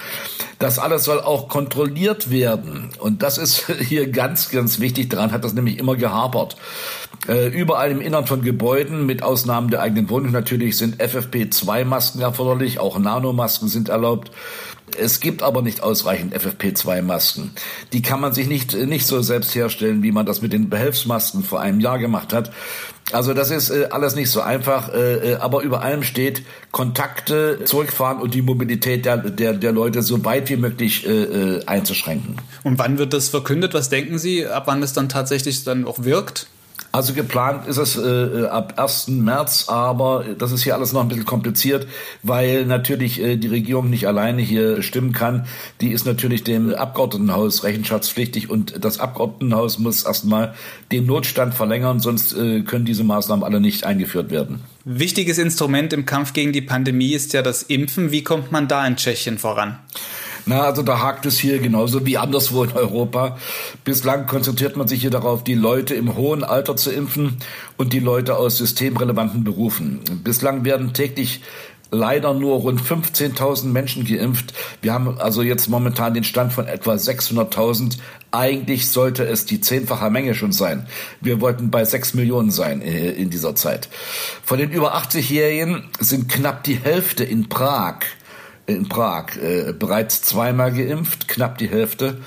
Das 0.58 0.78
alles 0.78 1.04
soll 1.04 1.20
auch 1.20 1.48
kontrolliert 1.48 2.30
werden. 2.30 2.90
Und 2.98 3.22
das 3.22 3.38
ist 3.38 3.70
hier 3.80 4.10
ganz, 4.10 4.50
ganz 4.50 4.80
wichtig. 4.80 5.10
Daran 5.10 5.32
hat 5.32 5.44
das 5.44 5.54
nämlich 5.54 5.78
immer 5.78 5.96
gehapert. 5.96 6.56
Äh, 7.28 7.48
überall 7.48 7.90
im 7.90 8.00
Innern 8.00 8.26
von 8.26 8.42
Gebäuden, 8.42 9.06
mit 9.06 9.22
Ausnahmen 9.22 9.70
der 9.70 9.80
eigenen 9.80 10.10
Wohnung 10.10 10.32
natürlich, 10.32 10.76
sind 10.76 11.00
FFP2-Masken 11.00 12.20
erforderlich. 12.20 12.80
Auch 12.80 12.98
Nanomasken 12.98 13.68
sind 13.68 13.88
erlaubt. 13.88 14.32
Es 14.98 15.20
gibt 15.20 15.42
aber 15.42 15.62
nicht 15.62 15.82
ausreichend 15.82 16.34
FFP2-Masken. 16.36 17.52
Die 17.92 18.02
kann 18.02 18.20
man 18.20 18.32
sich 18.32 18.48
nicht, 18.48 18.74
nicht 18.74 19.06
so 19.06 19.22
selbst 19.22 19.54
herstellen, 19.54 20.02
wie 20.02 20.12
man 20.12 20.26
das 20.26 20.42
mit 20.42 20.52
den 20.52 20.68
Behelfsmasken 20.68 21.44
vor 21.44 21.60
einem 21.60 21.80
Jahr 21.80 21.98
gemacht 21.98 22.32
hat. 22.32 22.50
Also 23.12 23.34
das 23.34 23.50
ist 23.50 23.70
äh, 23.70 23.88
alles 23.90 24.14
nicht 24.14 24.30
so 24.30 24.40
einfach, 24.40 24.92
äh, 24.92 25.32
äh, 25.32 25.36
aber 25.36 25.62
über 25.62 25.82
allem 25.82 26.02
steht 26.02 26.42
Kontakte 26.70 27.60
zurückfahren 27.64 28.20
und 28.20 28.34
die 28.34 28.42
Mobilität 28.42 29.04
der, 29.04 29.18
der, 29.18 29.52
der 29.54 29.72
Leute 29.72 30.02
so 30.02 30.24
weit 30.24 30.48
wie 30.48 30.56
möglich 30.56 31.06
äh, 31.06 31.10
äh 31.10 31.66
einzuschränken. 31.66 32.36
Und 32.62 32.78
wann 32.78 32.98
wird 32.98 33.12
das 33.12 33.28
verkündet? 33.28 33.74
Was 33.74 33.88
denken 33.88 34.18
Sie, 34.18 34.46
ab 34.46 34.64
wann 34.66 34.82
es 34.82 34.92
dann 34.92 35.08
tatsächlich 35.08 35.64
dann 35.64 35.86
auch 35.86 36.04
wirkt? 36.04 36.46
Also 36.92 37.14
geplant 37.14 37.66
ist 37.66 37.78
es 37.78 37.96
äh, 37.96 38.46
ab 38.48 38.74
1. 38.76 39.08
März, 39.08 39.64
aber 39.68 40.26
das 40.36 40.52
ist 40.52 40.62
hier 40.62 40.74
alles 40.74 40.92
noch 40.92 41.00
ein 41.00 41.08
bisschen 41.08 41.24
kompliziert, 41.24 41.86
weil 42.22 42.66
natürlich 42.66 43.18
äh, 43.18 43.36
die 43.36 43.48
Regierung 43.48 43.88
nicht 43.88 44.06
alleine 44.06 44.42
hier 44.42 44.76
bestimmen 44.76 45.12
kann. 45.12 45.46
Die 45.80 45.90
ist 45.90 46.04
natürlich 46.04 46.44
dem 46.44 46.74
Abgeordnetenhaus 46.74 47.64
rechenschaftspflichtig 47.64 48.50
und 48.50 48.84
das 48.84 49.00
Abgeordnetenhaus 49.00 49.78
muss 49.78 50.04
erstmal 50.04 50.54
den 50.92 51.06
Notstand 51.06 51.54
verlängern, 51.54 51.98
sonst 51.98 52.34
äh, 52.34 52.60
können 52.60 52.84
diese 52.84 53.04
Maßnahmen 53.04 53.42
alle 53.42 53.60
nicht 53.60 53.84
eingeführt 53.84 54.30
werden. 54.30 54.60
Wichtiges 54.84 55.38
Instrument 55.38 55.94
im 55.94 56.04
Kampf 56.04 56.34
gegen 56.34 56.52
die 56.52 56.60
Pandemie 56.60 57.14
ist 57.14 57.32
ja 57.32 57.40
das 57.40 57.62
Impfen. 57.62 58.12
Wie 58.12 58.22
kommt 58.22 58.52
man 58.52 58.68
da 58.68 58.86
in 58.86 58.96
Tschechien 58.96 59.38
voran? 59.38 59.78
Na, 60.46 60.62
also 60.62 60.82
da 60.82 61.00
hakt 61.00 61.26
es 61.26 61.38
hier 61.38 61.58
genauso 61.58 62.04
wie 62.04 62.18
anderswo 62.18 62.64
in 62.64 62.72
Europa. 62.72 63.38
Bislang 63.84 64.26
konzentriert 64.26 64.76
man 64.76 64.88
sich 64.88 65.00
hier 65.00 65.10
darauf, 65.10 65.44
die 65.44 65.54
Leute 65.54 65.94
im 65.94 66.16
hohen 66.16 66.42
Alter 66.44 66.76
zu 66.76 66.90
impfen 66.90 67.38
und 67.76 67.92
die 67.92 68.00
Leute 68.00 68.36
aus 68.36 68.58
systemrelevanten 68.58 69.44
Berufen. 69.44 70.00
Bislang 70.24 70.64
werden 70.64 70.92
täglich 70.94 71.40
leider 71.92 72.32
nur 72.34 72.56
rund 72.56 72.80
15.000 72.80 73.66
Menschen 73.66 74.04
geimpft. 74.04 74.54
Wir 74.80 74.94
haben 74.94 75.20
also 75.20 75.42
jetzt 75.42 75.68
momentan 75.68 76.14
den 76.14 76.24
Stand 76.24 76.52
von 76.52 76.66
etwa 76.66 76.94
600.000. 76.94 77.98
Eigentlich 78.32 78.88
sollte 78.88 79.24
es 79.24 79.44
die 79.44 79.60
zehnfache 79.60 80.10
Menge 80.10 80.34
schon 80.34 80.52
sein. 80.52 80.86
Wir 81.20 81.40
wollten 81.40 81.70
bei 81.70 81.84
6 81.84 82.14
Millionen 82.14 82.50
sein 82.50 82.80
äh, 82.80 83.10
in 83.10 83.28
dieser 83.28 83.54
Zeit. 83.54 83.88
Von 84.42 84.58
den 84.58 84.70
über 84.70 84.96
80-Jährigen 84.96 85.84
sind 86.00 86.30
knapp 86.30 86.64
die 86.64 86.78
Hälfte 86.78 87.24
in 87.24 87.50
Prag 87.50 87.96
in 88.74 88.88
Prag 88.88 89.36
äh, 89.36 89.72
bereits 89.72 90.22
zweimal 90.22 90.72
geimpft, 90.72 91.28
knapp 91.28 91.58
die 91.58 91.68
Hälfte. 91.68 92.18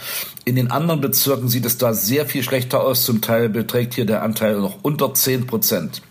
In 0.46 0.56
den 0.56 0.72
anderen 0.72 1.02
Bezirken 1.02 1.50
sieht 1.50 1.66
es 1.66 1.78
da 1.78 1.94
sehr 1.94 2.26
viel 2.26 2.44
schlechter 2.44 2.82
aus. 2.82 3.04
Zum 3.06 3.22
Teil 3.22 3.50
beträgt 3.50 3.96
hier 3.96 4.06
der 4.06 4.22
Anteil 4.22 4.60
noch 4.60 4.78
unter 4.84 5.14
10 5.14 5.48
Prozent. 5.48 6.02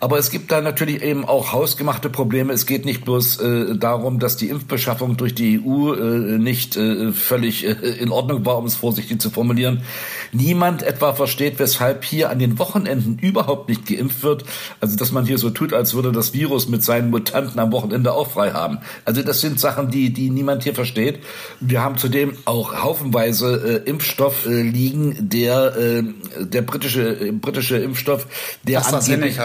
Aber 0.00 0.18
es 0.18 0.30
gibt 0.30 0.52
da 0.52 0.60
natürlich 0.60 1.02
eben 1.02 1.24
auch 1.24 1.52
hausgemachte 1.52 2.08
Probleme. 2.08 2.52
Es 2.52 2.66
geht 2.66 2.84
nicht 2.84 3.04
bloß 3.04 3.40
äh, 3.40 3.76
darum, 3.76 4.20
dass 4.20 4.36
die 4.36 4.48
Impfbeschaffung 4.48 5.16
durch 5.16 5.34
die 5.34 5.60
EU 5.60 5.94
äh, 5.94 6.38
nicht 6.38 6.76
äh, 6.76 7.12
völlig 7.12 7.66
äh, 7.66 7.72
in 7.72 8.10
Ordnung 8.10 8.46
war, 8.46 8.58
um 8.58 8.66
es 8.66 8.76
vorsichtig 8.76 9.20
zu 9.20 9.30
formulieren. 9.30 9.82
niemand 10.32 10.82
etwa 10.82 11.14
versteht, 11.14 11.58
weshalb 11.58 12.04
hier 12.04 12.30
an 12.30 12.38
den 12.38 12.58
Wochenenden 12.58 13.18
überhaupt 13.18 13.68
nicht 13.68 13.86
geimpft 13.86 14.22
wird. 14.22 14.44
Also 14.80 14.96
dass 14.96 15.10
man 15.10 15.26
hier 15.26 15.38
so 15.38 15.50
tut, 15.50 15.72
als 15.72 15.94
würde 15.94 16.12
das 16.12 16.32
Virus 16.32 16.68
mit 16.68 16.84
seinen 16.84 17.10
Mutanten 17.10 17.58
am 17.58 17.72
Wochenende 17.72 18.12
auch 18.12 18.30
frei 18.30 18.52
haben. 18.52 18.78
Also 19.04 19.22
das 19.22 19.40
sind 19.40 19.58
Sachen, 19.58 19.90
die, 19.90 20.12
die 20.12 20.30
niemand 20.30 20.62
hier 20.62 20.74
versteht. 20.74 21.20
Wir 21.60 21.82
haben 21.82 21.96
zudem 21.96 22.36
auch 22.44 22.82
haufenweise 22.82 23.82
äh, 23.84 23.88
Impfstoff 23.88 24.46
äh, 24.46 24.62
liegen, 24.62 25.28
der, 25.28 25.76
äh, 25.76 26.02
der 26.38 26.62
britische, 26.62 27.20
äh, 27.20 27.32
britische 27.32 27.78
Impfstoff, 27.78 28.26
der 28.62 28.86
angeblich, 28.86 29.38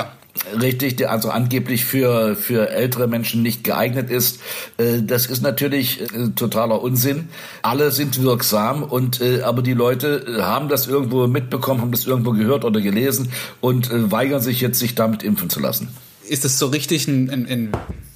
Richtig, 0.60 0.96
der 0.96 1.12
also 1.12 1.30
angeblich 1.30 1.86
für, 1.86 2.36
für 2.36 2.70
ältere 2.70 3.08
Menschen 3.08 3.44
nicht 3.44 3.64
geeignet 3.64 4.10
ist. 4.10 4.40
Äh, 4.78 5.04
das 5.04 5.28
ist 5.28 5.42
natürlich 5.42 6.02
äh, 6.02 6.30
totaler 6.36 6.82
Unsinn. 6.82 7.30
Alle 7.62 7.92
sind 7.92 8.22
wirksam 8.22 8.84
und 8.84 9.22
äh, 9.22 9.42
aber 9.42 9.62
die 9.62 9.74
Leute 9.74 10.40
haben 10.42 10.70
das 10.70 10.88
irgendwo 10.88 11.28
mitbekommen, 11.28 11.82
haben 11.82 11.92
das 11.92 12.06
irgendwo 12.06 12.32
gehört 12.32 12.66
oder 12.66 12.82
gelesen 12.82 13.32
und 13.62 13.90
weigern 13.92 14.42
sich 14.42 14.60
jetzt, 14.60 14.80
sich 14.80 14.96
damit 14.96 15.22
impfen 15.22 15.50
zu 15.50 15.60
lassen. 15.60 15.90
Ist 16.28 16.46
es 16.46 16.58
so 16.58 16.68
richtig 16.68 17.08
ein, 17.08 17.30
ein, 17.30 17.46
ein 17.46 17.72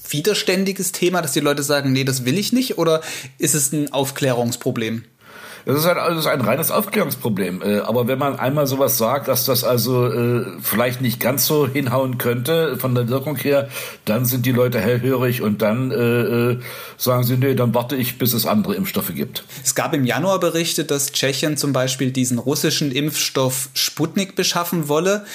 widerständiges 0.10 0.93
Thema, 0.93 1.21
dass 1.21 1.34
die 1.34 1.39
Leute 1.39 1.62
sagen, 1.62 1.91
nee, 1.91 2.03
das 2.03 2.25
will 2.25 2.38
ich 2.38 2.51
nicht, 2.51 2.77
oder 2.77 3.01
ist 3.38 3.53
es 3.53 3.71
ein 3.73 3.91
Aufklärungsproblem? 3.91 5.03
Das 5.67 5.75
ist 5.80 5.86
halt 5.86 5.97
alles 5.97 6.27
ein 6.27 6.39
reines 6.39 6.71
Aufklärungsproblem. 6.71 7.62
Äh, 7.62 7.80
aber 7.80 8.08
wenn 8.08 8.17
man 8.17 8.39
einmal 8.39 8.67
sowas 8.67 8.97
sagt, 8.97 9.27
dass 9.27 9.43
das 9.43 9.65
also 9.65 10.08
äh, 10.08 10.45
vielleicht 10.62 11.01
nicht 11.01 11.19
ganz 11.19 11.45
so 11.45 11.67
hinhauen 11.67 12.17
könnte 12.17 12.77
von 12.77 12.95
der 12.95 13.10
Wirkung 13.10 13.36
her, 13.36 13.67
dann 14.06 14.23
sind 14.23 14.45
die 14.45 14.53
Leute 14.53 14.80
hellhörig 14.80 15.41
und 15.41 15.62
dann 15.62 15.91
äh, 15.91 16.58
sagen 16.95 17.23
sie, 17.23 17.36
nee, 17.36 17.53
dann 17.53 17.73
warte 17.73 17.97
ich, 17.97 18.17
bis 18.17 18.34
es 18.34 18.45
andere 18.45 18.75
Impfstoffe 18.75 19.13
gibt. 19.13 19.43
Es 19.62 19.75
gab 19.75 19.93
im 19.93 20.06
Januar 20.06 20.39
Berichte, 20.39 20.86
dass 20.86 21.12
Tschechien 21.12 21.58
zum 21.58 21.73
Beispiel 21.73 22.12
diesen 22.12 22.39
russischen 22.39 22.93
Impfstoff 22.93 23.67
Sputnik 23.73 24.38
beschaffen 24.38 24.88
wolle. 24.88 25.25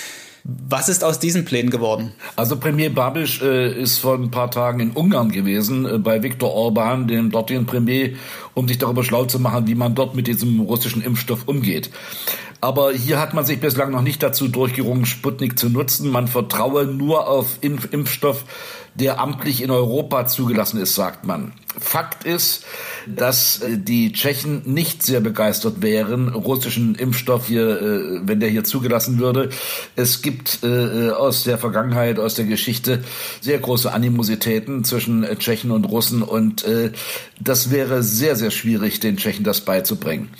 Was 0.44 0.88
ist 0.88 1.04
aus 1.04 1.20
diesen 1.20 1.44
Plänen 1.44 1.70
geworden? 1.70 2.12
Also 2.34 2.56
Premier 2.56 2.90
Babiš 2.90 3.42
äh, 3.42 3.80
ist 3.80 3.98
vor 3.98 4.14
ein 4.14 4.32
paar 4.32 4.50
Tagen 4.50 4.80
in 4.80 4.90
Ungarn 4.90 5.30
gewesen, 5.30 5.86
äh, 5.86 5.98
bei 5.98 6.22
Viktor 6.22 6.52
Orban, 6.52 7.06
dem 7.06 7.30
dortigen 7.30 7.64
Premier, 7.64 8.14
um 8.54 8.66
sich 8.66 8.78
darüber 8.78 9.04
schlau 9.04 9.24
zu 9.24 9.38
machen, 9.38 9.68
wie 9.68 9.76
man 9.76 9.94
dort 9.94 10.16
mit 10.16 10.26
diesem 10.26 10.58
russischen 10.58 11.02
Impfstoff 11.02 11.46
umgeht. 11.46 11.90
Aber 12.62 12.92
hier 12.92 13.18
hat 13.18 13.34
man 13.34 13.44
sich 13.44 13.58
bislang 13.58 13.90
noch 13.90 14.02
nicht 14.02 14.22
dazu 14.22 14.46
durchgerungen, 14.46 15.04
Sputnik 15.04 15.58
zu 15.58 15.68
nutzen. 15.68 16.08
Man 16.08 16.28
vertraue 16.28 16.86
nur 16.86 17.26
auf 17.26 17.58
Impf 17.60 17.88
Impfstoff, 17.90 18.44
der 18.94 19.18
amtlich 19.18 19.62
in 19.62 19.70
Europa 19.70 20.26
zugelassen 20.26 20.80
ist, 20.80 20.94
sagt 20.94 21.24
man. 21.24 21.52
Fakt 21.78 22.24
ist, 22.24 22.64
dass 23.06 23.62
äh, 23.62 23.78
die 23.78 24.12
Tschechen 24.12 24.62
nicht 24.66 25.02
sehr 25.02 25.20
begeistert 25.20 25.80
wären, 25.80 26.28
russischen 26.28 26.94
Impfstoff 26.94 27.46
hier, 27.46 27.80
äh, 27.80 28.20
wenn 28.28 28.40
der 28.40 28.50
hier 28.50 28.64
zugelassen 28.64 29.18
würde. 29.18 29.48
Es 29.96 30.20
gibt 30.20 30.58
äh, 30.62 31.10
aus 31.10 31.44
der 31.44 31.56
Vergangenheit, 31.56 32.18
aus 32.18 32.34
der 32.34 32.44
Geschichte 32.44 33.02
sehr 33.40 33.58
große 33.58 33.90
Animositäten 33.90 34.84
zwischen 34.84 35.26
Tschechen 35.38 35.70
und 35.70 35.84
Russen 35.86 36.22
und 36.22 36.64
das 37.40 37.70
wäre 37.70 38.02
sehr, 38.02 38.36
sehr 38.36 38.50
schwierig, 38.50 39.00
den 39.00 39.16
Tschechen 39.16 39.44
das 39.44 39.62
beizubringen. 39.62 40.30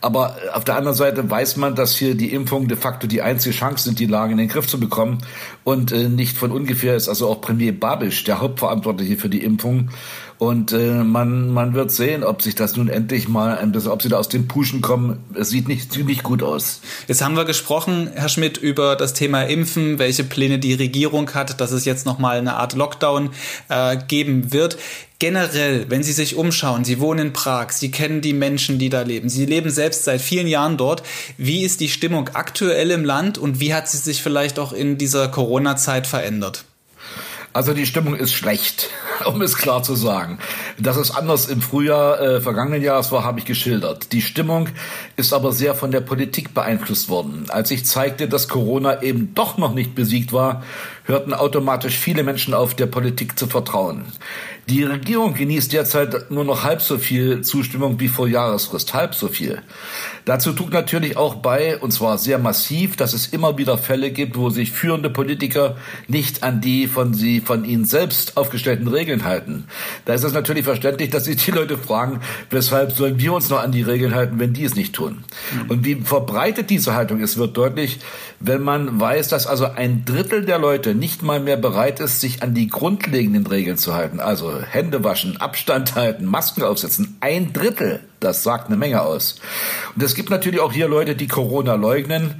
Aber 0.00 0.36
auf 0.54 0.64
der 0.64 0.76
anderen 0.76 0.96
Seite 0.96 1.28
weiß 1.28 1.56
man, 1.56 1.67
dass 1.74 1.96
hier 1.96 2.14
die 2.14 2.32
Impfung 2.32 2.68
de 2.68 2.76
facto 2.76 3.06
die 3.06 3.22
einzige 3.22 3.54
Chance 3.54 3.84
sind, 3.84 3.98
die 3.98 4.06
Lage 4.06 4.32
in 4.32 4.38
den 4.38 4.48
Griff 4.48 4.66
zu 4.66 4.78
bekommen. 4.80 5.18
Und 5.64 5.92
nicht 5.92 6.36
von 6.36 6.52
ungefähr 6.52 6.96
ist 6.96 7.08
also 7.08 7.28
auch 7.28 7.40
Premier 7.40 7.72
Babisch 7.72 8.24
der 8.24 8.40
Hauptverantwortliche 8.40 9.16
für 9.16 9.28
die 9.28 9.42
Impfung. 9.42 9.90
Und 10.38 10.70
äh, 10.72 11.02
man, 11.02 11.50
man 11.50 11.74
wird 11.74 11.90
sehen, 11.90 12.22
ob 12.22 12.42
sich 12.42 12.54
das 12.54 12.76
nun 12.76 12.88
endlich 12.88 13.28
mal 13.28 13.58
ob 13.88 14.02
sie 14.02 14.08
da 14.08 14.18
aus 14.18 14.28
den 14.28 14.46
Puschen 14.46 14.80
kommen. 14.80 15.18
Es 15.34 15.50
sieht 15.50 15.66
nicht 15.66 15.92
ziemlich 15.92 16.22
gut 16.22 16.42
aus. 16.44 16.80
Jetzt 17.08 17.22
haben 17.22 17.36
wir 17.36 17.44
gesprochen, 17.44 18.10
Herr 18.14 18.28
Schmidt, 18.28 18.56
über 18.56 18.94
das 18.94 19.14
Thema 19.14 19.42
Impfen, 19.42 19.98
welche 19.98 20.22
Pläne 20.22 20.60
die 20.60 20.74
Regierung 20.74 21.34
hat, 21.34 21.60
dass 21.60 21.72
es 21.72 21.84
jetzt 21.84 22.06
nochmal 22.06 22.38
eine 22.38 22.54
Art 22.54 22.74
Lockdown 22.74 23.30
äh, 23.68 23.96
geben 24.06 24.52
wird. 24.52 24.78
Generell, 25.18 25.86
wenn 25.88 26.04
Sie 26.04 26.12
sich 26.12 26.36
umschauen, 26.36 26.84
Sie 26.84 27.00
wohnen 27.00 27.28
in 27.28 27.32
Prag, 27.32 27.72
Sie 27.72 27.90
kennen 27.90 28.20
die 28.20 28.32
Menschen, 28.32 28.78
die 28.78 28.88
da 28.88 29.02
leben, 29.02 29.28
Sie 29.28 29.46
leben 29.46 29.70
selbst 29.70 30.04
seit 30.04 30.20
vielen 30.20 30.46
Jahren 30.46 30.76
dort. 30.76 31.02
Wie 31.36 31.64
ist 31.64 31.80
die 31.80 31.88
Stimmung 31.88 32.30
aktuell 32.34 32.92
im 32.92 33.04
Land 33.04 33.38
und 33.38 33.58
wie 33.58 33.74
hat 33.74 33.88
sie 33.88 33.98
sich 33.98 34.22
vielleicht 34.22 34.60
auch 34.60 34.72
in 34.72 34.96
dieser 34.96 35.26
Corona-Zeit 35.26 36.06
verändert? 36.06 36.64
Also 37.52 37.72
die 37.72 37.86
Stimmung 37.86 38.14
ist 38.14 38.32
schlecht, 38.32 38.90
um 39.26 39.40
es 39.42 39.56
klar 39.56 39.82
zu 39.82 39.94
sagen. 39.94 40.38
Dass 40.78 40.96
es 40.96 41.10
anders 41.10 41.48
im 41.48 41.60
Frühjahr 41.60 42.20
äh, 42.20 42.40
vergangenen 42.40 42.82
Jahres 42.82 43.10
war, 43.10 43.24
habe 43.24 43.38
ich 43.38 43.44
geschildert. 43.44 44.12
Die 44.12 44.22
Stimmung 44.22 44.68
ist 45.16 45.32
aber 45.32 45.52
sehr 45.52 45.74
von 45.74 45.90
der 45.90 46.00
Politik 46.00 46.54
beeinflusst 46.54 47.08
worden. 47.08 47.46
Als 47.48 47.70
ich 47.70 47.84
zeigte, 47.84 48.28
dass 48.28 48.48
Corona 48.48 49.02
eben 49.02 49.34
doch 49.34 49.58
noch 49.58 49.74
nicht 49.74 49.94
besiegt 49.94 50.32
war, 50.32 50.62
hörten 51.08 51.32
automatisch 51.32 51.96
viele 51.96 52.22
Menschen 52.22 52.52
auf, 52.52 52.74
der 52.74 52.86
Politik 52.86 53.38
zu 53.38 53.46
vertrauen. 53.46 54.04
Die 54.68 54.84
Regierung 54.84 55.32
genießt 55.32 55.72
derzeit 55.72 56.30
nur 56.30 56.44
noch 56.44 56.62
halb 56.62 56.82
so 56.82 56.98
viel 56.98 57.40
Zustimmung 57.40 57.98
wie 58.00 58.08
vor 58.08 58.28
Jahresfrist, 58.28 58.92
halb 58.92 59.14
so 59.14 59.28
viel. 59.28 59.62
Dazu 60.26 60.52
trug 60.52 60.70
natürlich 60.70 61.16
auch 61.16 61.36
bei, 61.36 61.78
und 61.78 61.90
zwar 61.90 62.18
sehr 62.18 62.38
massiv, 62.38 62.94
dass 62.94 63.14
es 63.14 63.28
immer 63.28 63.56
wieder 63.56 63.78
Fälle 63.78 64.10
gibt, 64.10 64.36
wo 64.36 64.50
sich 64.50 64.70
führende 64.70 65.08
Politiker 65.08 65.78
nicht 66.06 66.42
an 66.42 66.60
die 66.60 66.86
von 66.86 67.14
sie 67.14 67.40
von 67.40 67.64
ihnen 67.64 67.86
selbst 67.86 68.36
aufgestellten 68.36 68.88
Regeln 68.88 69.24
halten. 69.24 69.64
Da 70.04 70.12
ist 70.12 70.24
es 70.24 70.34
natürlich 70.34 70.64
verständlich, 70.64 71.08
dass 71.08 71.24
sich 71.24 71.42
die 71.42 71.50
Leute 71.50 71.78
fragen, 71.78 72.20
weshalb 72.50 72.92
sollen 72.92 73.18
wir 73.18 73.32
uns 73.32 73.48
noch 73.48 73.62
an 73.62 73.72
die 73.72 73.80
Regeln 73.80 74.14
halten, 74.14 74.38
wenn 74.38 74.52
die 74.52 74.64
es 74.64 74.74
nicht 74.74 74.94
tun. 74.94 75.24
Mhm. 75.54 75.70
Und 75.70 75.84
wie 75.86 75.94
verbreitet 75.94 76.68
diese 76.68 76.94
Haltung 76.94 77.20
ist, 77.20 77.38
wird 77.38 77.56
deutlich, 77.56 78.00
wenn 78.38 78.62
man 78.62 79.00
weiß, 79.00 79.28
dass 79.28 79.46
also 79.46 79.64
ein 79.64 80.04
Drittel 80.04 80.44
der 80.44 80.58
Leute 80.58 80.94
nicht 80.98 81.22
mal 81.22 81.40
mehr 81.40 81.56
bereit 81.56 82.00
ist, 82.00 82.20
sich 82.20 82.42
an 82.42 82.54
die 82.54 82.68
grundlegenden 82.68 83.46
Regeln 83.46 83.76
zu 83.76 83.94
halten. 83.94 84.20
Also 84.20 84.60
Hände 84.60 85.04
waschen, 85.04 85.36
Abstand 85.38 85.94
halten, 85.94 86.24
Masken 86.24 86.62
aufsetzen. 86.62 87.16
Ein 87.20 87.52
Drittel. 87.52 88.00
Das 88.20 88.42
sagt 88.42 88.66
eine 88.66 88.76
Menge 88.76 89.02
aus. 89.02 89.36
Und 89.94 90.02
es 90.02 90.16
gibt 90.16 90.28
natürlich 90.28 90.58
auch 90.58 90.72
hier 90.72 90.88
Leute, 90.88 91.14
die 91.14 91.28
Corona 91.28 91.74
leugnen. 91.74 92.34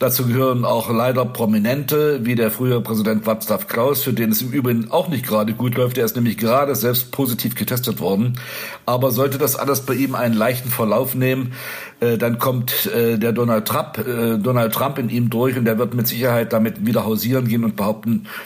Dazu 0.00 0.26
gehören 0.26 0.64
auch 0.64 0.90
leider 0.90 1.24
Prominente, 1.24 2.24
wie 2.24 2.34
der 2.34 2.50
frühere 2.50 2.80
Präsident 2.80 3.24
Václav 3.24 3.66
Klaus, 3.66 4.02
für 4.02 4.12
den 4.12 4.32
es 4.32 4.42
im 4.42 4.50
Übrigen 4.50 4.90
auch 4.90 5.08
nicht 5.08 5.24
gerade 5.24 5.52
gut 5.52 5.76
läuft. 5.76 5.98
Er 5.98 6.04
ist 6.04 6.16
nämlich 6.16 6.36
gerade 6.36 6.74
selbst 6.74 7.12
positiv 7.12 7.54
getestet 7.54 8.00
worden. 8.00 8.40
Aber 8.86 9.12
sollte 9.12 9.38
das 9.38 9.54
alles 9.54 9.82
bei 9.82 9.94
ihm 9.94 10.16
einen 10.16 10.34
leichten 10.34 10.70
Verlauf 10.70 11.14
nehmen, 11.14 11.52
äh, 12.00 12.16
dann 12.16 12.38
kommt 12.38 12.86
äh, 12.86 13.18
der 13.18 13.32
Donald 13.32 13.68
Trump, 13.68 13.98
äh, 13.98 14.38
Donald 14.38 14.72
Trump 14.72 14.98
in 14.98 15.10
ihm 15.10 15.28
durch 15.28 15.56
und 15.58 15.66
der 15.66 15.78
wird 15.78 15.92
mit 15.94 16.08
Sicherheit 16.08 16.52
damit 16.52 16.86
wieder 16.86 17.04
hausieren 17.04 17.46
gehen 17.46 17.62
und 17.62 17.76
behaupten, 17.76 17.99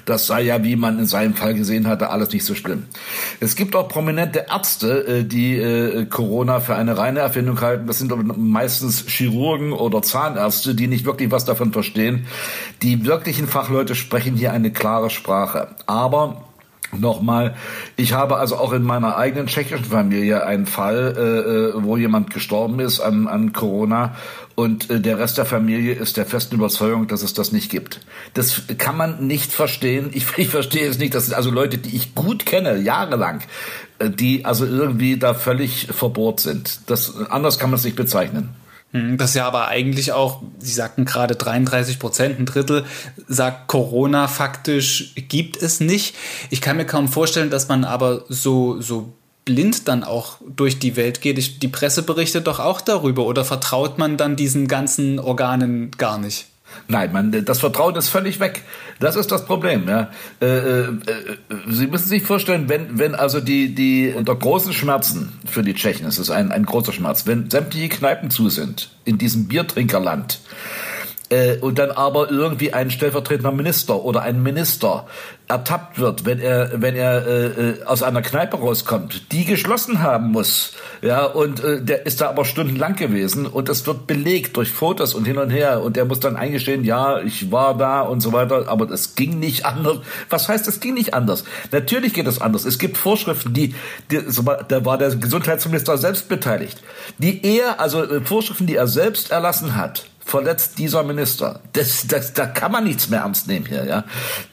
das 0.04 0.26
sei 0.26 0.42
ja, 0.42 0.62
wie 0.64 0.76
man 0.76 0.98
in 0.98 1.06
seinem 1.06 1.34
Fall 1.34 1.54
gesehen 1.54 1.86
hatte, 1.86 2.10
alles 2.10 2.32
nicht 2.32 2.44
so 2.44 2.54
schlimm. 2.54 2.84
Es 3.40 3.56
gibt 3.56 3.76
auch 3.76 3.88
prominente 3.88 4.46
Ärzte, 4.50 5.06
äh, 5.06 5.24
die 5.24 5.56
äh, 5.56 6.06
Corona 6.06 6.60
für 6.60 6.76
eine 6.76 6.96
reine 6.96 7.20
Erfindung 7.20 7.60
halten. 7.60 7.86
Das 7.86 7.98
sind 7.98 8.12
meistens 8.38 9.04
Chirurgen 9.06 9.72
oder 9.72 10.02
Zahnärzte, 10.02 10.74
die 10.74 10.86
nicht 10.86 11.04
wirklich 11.04 11.30
was 11.30 11.44
davon 11.44 11.72
verstehen. 11.72 12.26
Die 12.82 13.04
wirklichen 13.04 13.46
Fachleute 13.46 13.94
sprechen 13.94 14.36
hier 14.36 14.52
eine 14.52 14.72
klare 14.72 15.10
Sprache. 15.10 15.68
Aber 15.86 16.44
Nochmal, 16.98 17.54
ich 17.96 18.12
habe 18.12 18.36
also 18.36 18.56
auch 18.56 18.72
in 18.72 18.82
meiner 18.82 19.16
eigenen 19.16 19.46
tschechischen 19.46 19.84
Familie 19.84 20.46
einen 20.46 20.66
Fall, 20.66 21.14
äh, 21.16 21.78
äh, 21.78 21.84
wo 21.84 21.96
jemand 21.96 22.32
gestorben 22.32 22.80
ist 22.80 23.00
an, 23.00 23.26
an 23.26 23.52
Corona 23.52 24.14
und 24.54 24.90
äh, 24.90 25.00
der 25.00 25.18
Rest 25.18 25.38
der 25.38 25.44
Familie 25.44 25.94
ist 25.94 26.16
der 26.16 26.26
festen 26.26 26.54
Überzeugung, 26.54 27.08
dass 27.08 27.22
es 27.22 27.34
das 27.34 27.52
nicht 27.52 27.70
gibt. 27.70 28.00
Das 28.34 28.62
kann 28.78 28.96
man 28.96 29.26
nicht 29.26 29.52
verstehen. 29.52 30.10
Ich, 30.12 30.26
ich 30.38 30.48
verstehe 30.48 30.88
es 30.88 30.98
nicht. 30.98 31.14
Das 31.14 31.26
sind 31.26 31.34
also 31.34 31.50
Leute, 31.50 31.78
die 31.78 31.96
ich 31.96 32.14
gut 32.14 32.46
kenne, 32.46 32.78
jahrelang, 32.78 33.40
äh, 33.98 34.10
die 34.10 34.44
also 34.44 34.64
irgendwie 34.64 35.18
da 35.18 35.34
völlig 35.34 35.88
verbohrt 35.90 36.40
sind. 36.40 36.80
Das, 36.86 37.14
anders 37.30 37.58
kann 37.58 37.70
man 37.70 37.78
es 37.78 37.84
nicht 37.84 37.96
bezeichnen. 37.96 38.50
Hm, 38.94 39.18
das 39.18 39.30
ist 39.30 39.36
ja 39.36 39.46
aber 39.46 39.66
eigentlich 39.68 40.12
auch, 40.12 40.40
Sie 40.60 40.72
sagten 40.72 41.04
gerade 41.04 41.34
33 41.34 41.98
Prozent, 41.98 42.38
ein 42.38 42.46
Drittel, 42.46 42.84
sagt 43.26 43.66
Corona 43.66 44.28
faktisch 44.28 45.12
gibt 45.16 45.60
es 45.60 45.80
nicht. 45.80 46.14
Ich 46.48 46.60
kann 46.60 46.76
mir 46.76 46.86
kaum 46.86 47.08
vorstellen, 47.08 47.50
dass 47.50 47.68
man 47.68 47.84
aber 47.84 48.24
so, 48.28 48.80
so 48.80 49.12
blind 49.44 49.88
dann 49.88 50.04
auch 50.04 50.36
durch 50.46 50.78
die 50.78 50.94
Welt 50.94 51.20
geht. 51.20 51.62
Die 51.62 51.68
Presse 51.68 52.04
berichtet 52.04 52.46
doch 52.46 52.60
auch 52.60 52.80
darüber 52.80 53.26
oder 53.26 53.44
vertraut 53.44 53.98
man 53.98 54.16
dann 54.16 54.36
diesen 54.36 54.68
ganzen 54.68 55.18
Organen 55.18 55.90
gar 55.98 56.16
nicht? 56.16 56.46
Nein, 56.88 57.12
man, 57.12 57.44
das 57.44 57.60
Vertrauen 57.60 57.96
ist 57.96 58.08
völlig 58.08 58.40
weg. 58.40 58.62
Das 59.00 59.16
ist 59.16 59.32
das 59.32 59.44
Problem. 59.44 59.88
Ja. 59.88 60.10
Äh, 60.40 60.46
äh, 60.46 60.80
äh, 60.82 60.92
Sie 61.68 61.86
müssen 61.86 62.08
sich 62.08 62.22
vorstellen, 62.22 62.68
wenn, 62.68 62.98
wenn 62.98 63.14
also 63.14 63.40
die, 63.40 63.74
die 63.74 64.12
unter 64.14 64.34
großen 64.34 64.72
Schmerzen 64.72 65.32
für 65.44 65.62
die 65.62 65.74
Tschechen, 65.74 66.06
es 66.06 66.18
ist 66.18 66.30
ein, 66.30 66.52
ein 66.52 66.64
großer 66.64 66.92
Schmerz, 66.92 67.26
wenn 67.26 67.50
sämtliche 67.50 67.88
Kneipen 67.88 68.30
zu 68.30 68.48
sind 68.48 68.90
in 69.04 69.18
diesem 69.18 69.48
Biertrinkerland, 69.48 70.40
äh, 71.30 71.56
und 71.56 71.78
dann 71.78 71.90
aber 71.90 72.30
irgendwie 72.30 72.72
ein 72.72 72.90
stellvertretender 72.90 73.52
Minister 73.52 74.04
oder 74.04 74.22
ein 74.22 74.42
Minister 74.42 75.06
ertappt 75.46 75.98
wird, 75.98 76.24
wenn 76.24 76.38
er 76.38 76.70
wenn 76.74 76.96
er 76.96 77.26
äh, 77.26 77.46
äh, 77.46 77.84
aus 77.84 78.02
einer 78.02 78.22
Kneipe 78.22 78.56
rauskommt, 78.56 79.30
die 79.32 79.44
geschlossen 79.44 80.02
haben 80.02 80.32
muss, 80.32 80.72
ja 81.02 81.24
und 81.24 81.62
äh, 81.62 81.82
der 81.82 82.06
ist 82.06 82.20
da 82.20 82.30
aber 82.30 82.44
stundenlang 82.44 82.96
gewesen 82.96 83.46
und 83.46 83.68
es 83.68 83.86
wird 83.86 84.06
belegt 84.06 84.56
durch 84.56 84.70
Fotos 84.70 85.12
und 85.12 85.26
hin 85.26 85.36
und 85.36 85.50
her 85.50 85.82
und 85.82 85.96
er 85.96 86.06
muss 86.06 86.20
dann 86.20 86.36
eingestehen, 86.36 86.84
ja 86.84 87.20
ich 87.20 87.52
war 87.52 87.76
da 87.76 88.00
und 88.00 88.20
so 88.20 88.32
weiter, 88.32 88.68
aber 88.68 88.90
es 88.90 89.14
ging 89.16 89.38
nicht 89.38 89.66
anders. 89.66 89.98
Was 90.30 90.48
heißt, 90.48 90.66
es 90.66 90.80
ging 90.80 90.94
nicht 90.94 91.12
anders? 91.12 91.44
Natürlich 91.72 92.14
geht 92.14 92.26
es 92.26 92.40
anders. 92.40 92.64
Es 92.64 92.78
gibt 92.78 92.96
Vorschriften, 92.96 93.52
die, 93.52 93.74
die 94.10 94.20
da 94.68 94.84
war 94.84 94.96
der 94.96 95.14
Gesundheitsminister 95.14 95.98
selbst 95.98 96.28
beteiligt, 96.28 96.82
die 97.18 97.44
er 97.44 97.80
also 97.80 98.02
äh, 98.02 98.20
Vorschriften, 98.22 98.66
die 98.66 98.76
er 98.76 98.86
selbst 98.86 99.30
erlassen 99.30 99.76
hat 99.76 100.06
verletzt 100.24 100.78
dieser 100.78 101.02
Minister. 101.02 101.60
Das, 101.72 102.06
das, 102.06 102.32
da 102.32 102.46
kann 102.46 102.72
man 102.72 102.84
nichts 102.84 103.10
mehr 103.10 103.20
ernst 103.20 103.46
nehmen 103.46 103.66
hier. 103.66 103.84
Ja, 103.84 104.04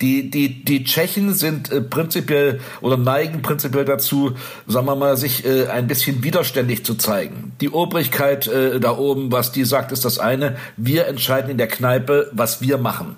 die 0.02 0.30
die 0.30 0.64
die 0.64 0.84
Tschechen 0.84 1.34
sind 1.34 1.72
äh, 1.72 1.82
prinzipiell 1.82 2.60
oder 2.82 2.98
neigen 2.98 3.42
prinzipiell 3.42 3.86
dazu, 3.86 4.34
sagen 4.68 4.86
wir 4.86 4.96
mal, 4.96 5.18
sich 5.18 5.46
äh, 5.46 5.68
ein 5.68 5.88
bisschen 5.88 6.24
widerständig 6.24 6.86
zu 6.86 6.96
zeigen. 6.96 7.54
Die 7.62 7.70
Obrigkeit 7.70 8.48
äh, 8.48 8.80
da 8.80 8.98
oben, 8.98 9.32
was 9.32 9.52
die 9.52 9.64
sagt, 9.64 9.92
ist 9.92 10.06
das 10.06 10.20
eine. 10.20 10.58
Wir 10.78 11.08
entscheiden 11.08 11.50
in 11.50 11.58
der 11.58 11.68
Kneipe, 11.68 12.30
was 12.34 12.62
wir 12.62 12.78
machen. 12.78 13.16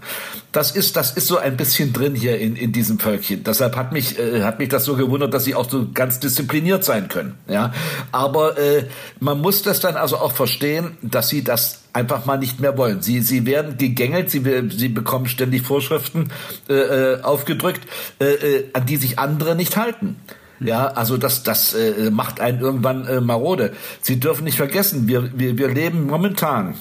Das 0.51 0.71
ist 0.71 0.95
das 0.95 1.11
ist 1.11 1.27
so 1.27 1.37
ein 1.37 1.57
bisschen 1.57 1.91
drin 1.91 2.13
hier 2.13 2.39
in 2.39 2.55
in 2.55 2.71
diesem 2.71 2.99
Völkchen. 2.99 3.43
Deshalb 3.43 3.75
hat 3.75 3.91
mich 3.91 4.19
äh, 4.19 4.43
hat 4.43 4.59
mich 4.59 4.69
das 4.69 4.85
so 4.85 4.95
gewundert, 4.95 5.33
dass 5.33 5.43
sie 5.43 5.55
auch 5.55 5.69
so 5.69 5.87
ganz 5.91 6.19
diszipliniert 6.19 6.83
sein 6.83 7.07
können. 7.07 7.35
Ja, 7.47 7.73
aber 8.11 8.57
äh, 8.59 8.85
man 9.19 9.41
muss 9.41 9.63
das 9.63 9.79
dann 9.79 9.95
also 9.95 10.17
auch 10.17 10.33
verstehen, 10.33 10.97
dass 11.01 11.29
sie 11.29 11.43
das 11.43 11.82
einfach 11.93 12.25
mal 12.25 12.37
nicht 12.37 12.59
mehr 12.59 12.77
wollen. 12.77 13.01
Sie, 13.01 13.21
sie 13.21 13.45
werden 13.45 13.77
gegängelt, 13.77 14.29
sie, 14.29 14.43
sie 14.75 14.89
bekommen 14.89 15.27
ständig 15.27 15.61
Vorschriften 15.61 16.31
äh, 16.67 16.73
äh, 16.73 17.21
aufgedrückt, 17.21 17.81
äh, 18.19 18.25
äh, 18.25 18.69
an 18.73 18.85
die 18.85 18.97
sich 18.97 19.19
andere 19.19 19.55
nicht 19.55 19.77
halten. 19.77 20.17
Ja, 20.59 20.87
also 20.87 21.17
das, 21.17 21.43
das 21.43 21.73
äh, 21.73 22.09
macht 22.09 22.39
einen 22.39 22.59
irgendwann 22.59 23.05
äh, 23.05 23.21
marode. 23.21 23.73
Sie 24.01 24.19
dürfen 24.19 24.43
nicht 24.43 24.57
vergessen, 24.57 25.07
wir, 25.07 25.37
wir, 25.37 25.57
wir 25.57 25.67
leben 25.67 26.07
momentan 26.07 26.75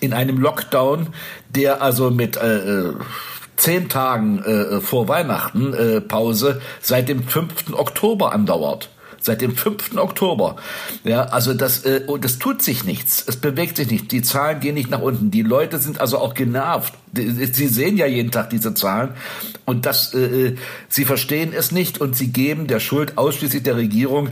in 0.00 0.12
einem 0.12 0.38
Lockdown, 0.38 1.08
der 1.50 1.82
also 1.82 2.10
mit 2.10 2.36
äh, 2.36 2.88
äh 2.88 2.94
zehn 3.56 3.88
Tagen 3.88 4.38
äh, 4.44 4.80
vor 4.80 5.08
Weihnachten 5.08 5.74
äh, 5.74 6.00
Pause 6.00 6.60
seit 6.80 7.08
dem 7.08 7.24
5. 7.24 7.72
Oktober 7.72 8.32
andauert 8.32 8.88
seit 9.20 9.40
dem 9.40 9.56
5. 9.56 9.96
Oktober. 9.96 10.56
Ja, 11.04 11.24
also 11.24 11.54
das, 11.54 11.84
äh, 11.84 12.02
das 12.20 12.38
tut 12.38 12.62
sich 12.62 12.84
nichts. 12.84 13.24
Es 13.26 13.36
bewegt 13.36 13.76
sich 13.76 13.90
nicht. 13.90 14.12
Die 14.12 14.22
Zahlen 14.22 14.60
gehen 14.60 14.74
nicht 14.74 14.90
nach 14.90 15.00
unten. 15.00 15.30
Die 15.30 15.42
Leute 15.42 15.78
sind 15.78 16.00
also 16.00 16.18
auch 16.18 16.34
genervt. 16.34 16.94
Sie 17.12 17.68
sehen 17.68 17.96
ja 17.96 18.06
jeden 18.06 18.30
Tag 18.30 18.50
diese 18.50 18.74
Zahlen 18.74 19.10
und 19.64 19.86
das, 19.86 20.12
äh, 20.14 20.56
sie 20.88 21.04
verstehen 21.04 21.52
es 21.56 21.72
nicht 21.72 22.00
und 22.00 22.16
sie 22.16 22.28
geben 22.28 22.66
der 22.66 22.80
Schuld 22.80 23.16
ausschließlich 23.16 23.62
der 23.62 23.76
Regierung 23.76 24.30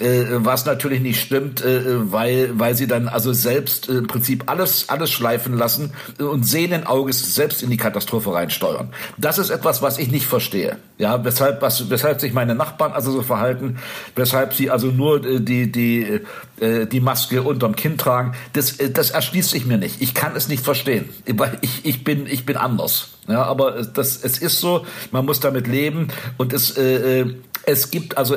äh, 0.00 0.24
was 0.30 0.66
natürlich 0.66 1.00
nicht 1.00 1.20
stimmt, 1.20 1.64
äh, 1.64 2.12
weil 2.12 2.50
weil 2.58 2.74
sie 2.74 2.86
dann 2.86 3.08
also 3.08 3.32
selbst 3.32 3.88
äh, 3.88 3.92
im 3.92 4.06
Prinzip 4.06 4.44
alles 4.46 4.88
alles 4.88 5.10
schleifen 5.10 5.56
lassen 5.56 5.92
und 6.18 6.44
sehenden 6.44 6.86
Auges 6.86 7.34
selbst 7.34 7.62
in 7.62 7.70
die 7.70 7.78
Katastrophe 7.78 8.32
reinsteuern. 8.34 8.90
Das 9.16 9.38
ist 9.38 9.48
etwas, 9.48 9.80
was 9.80 9.98
ich 9.98 10.10
nicht 10.10 10.26
verstehe. 10.26 10.76
Ja, 10.98 11.24
weshalb 11.24 11.62
was 11.62 11.88
weshalb 11.88 12.20
sich 12.20 12.34
meine 12.34 12.54
Nachbarn 12.54 12.92
also 12.92 13.10
so 13.10 13.22
verhalten, 13.22 13.78
weshalb 14.14 14.52
sie 14.52 14.70
also 14.70 14.88
nur 14.88 15.24
äh, 15.24 15.40
die 15.40 15.72
die 15.72 16.20
äh, 16.60 16.86
die 16.86 17.00
Maske 17.00 17.42
unterm 17.42 17.74
Kinn 17.74 17.96
tragen, 17.96 18.34
das 18.52 18.76
das 18.92 19.10
erschließt 19.10 19.50
sich 19.50 19.64
mir 19.64 19.78
nicht. 19.78 20.02
Ich 20.02 20.12
kann 20.12 20.36
es 20.36 20.48
nicht 20.48 20.62
verstehen. 20.62 21.08
Ich 21.24 21.84
ich 21.84 22.04
bin 22.04 22.26
ich 22.26 22.44
bin 22.44 22.58
anders. 22.58 23.10
Ja, 23.28 23.44
aber 23.44 23.82
das 23.82 24.22
es 24.22 24.38
ist 24.38 24.60
so, 24.60 24.84
man 25.10 25.24
muss 25.24 25.40
damit 25.40 25.66
leben 25.66 26.08
und 26.36 26.52
es 26.52 26.76
äh 26.76 27.26
es 27.68 27.90
gibt 27.90 28.16
also 28.16 28.36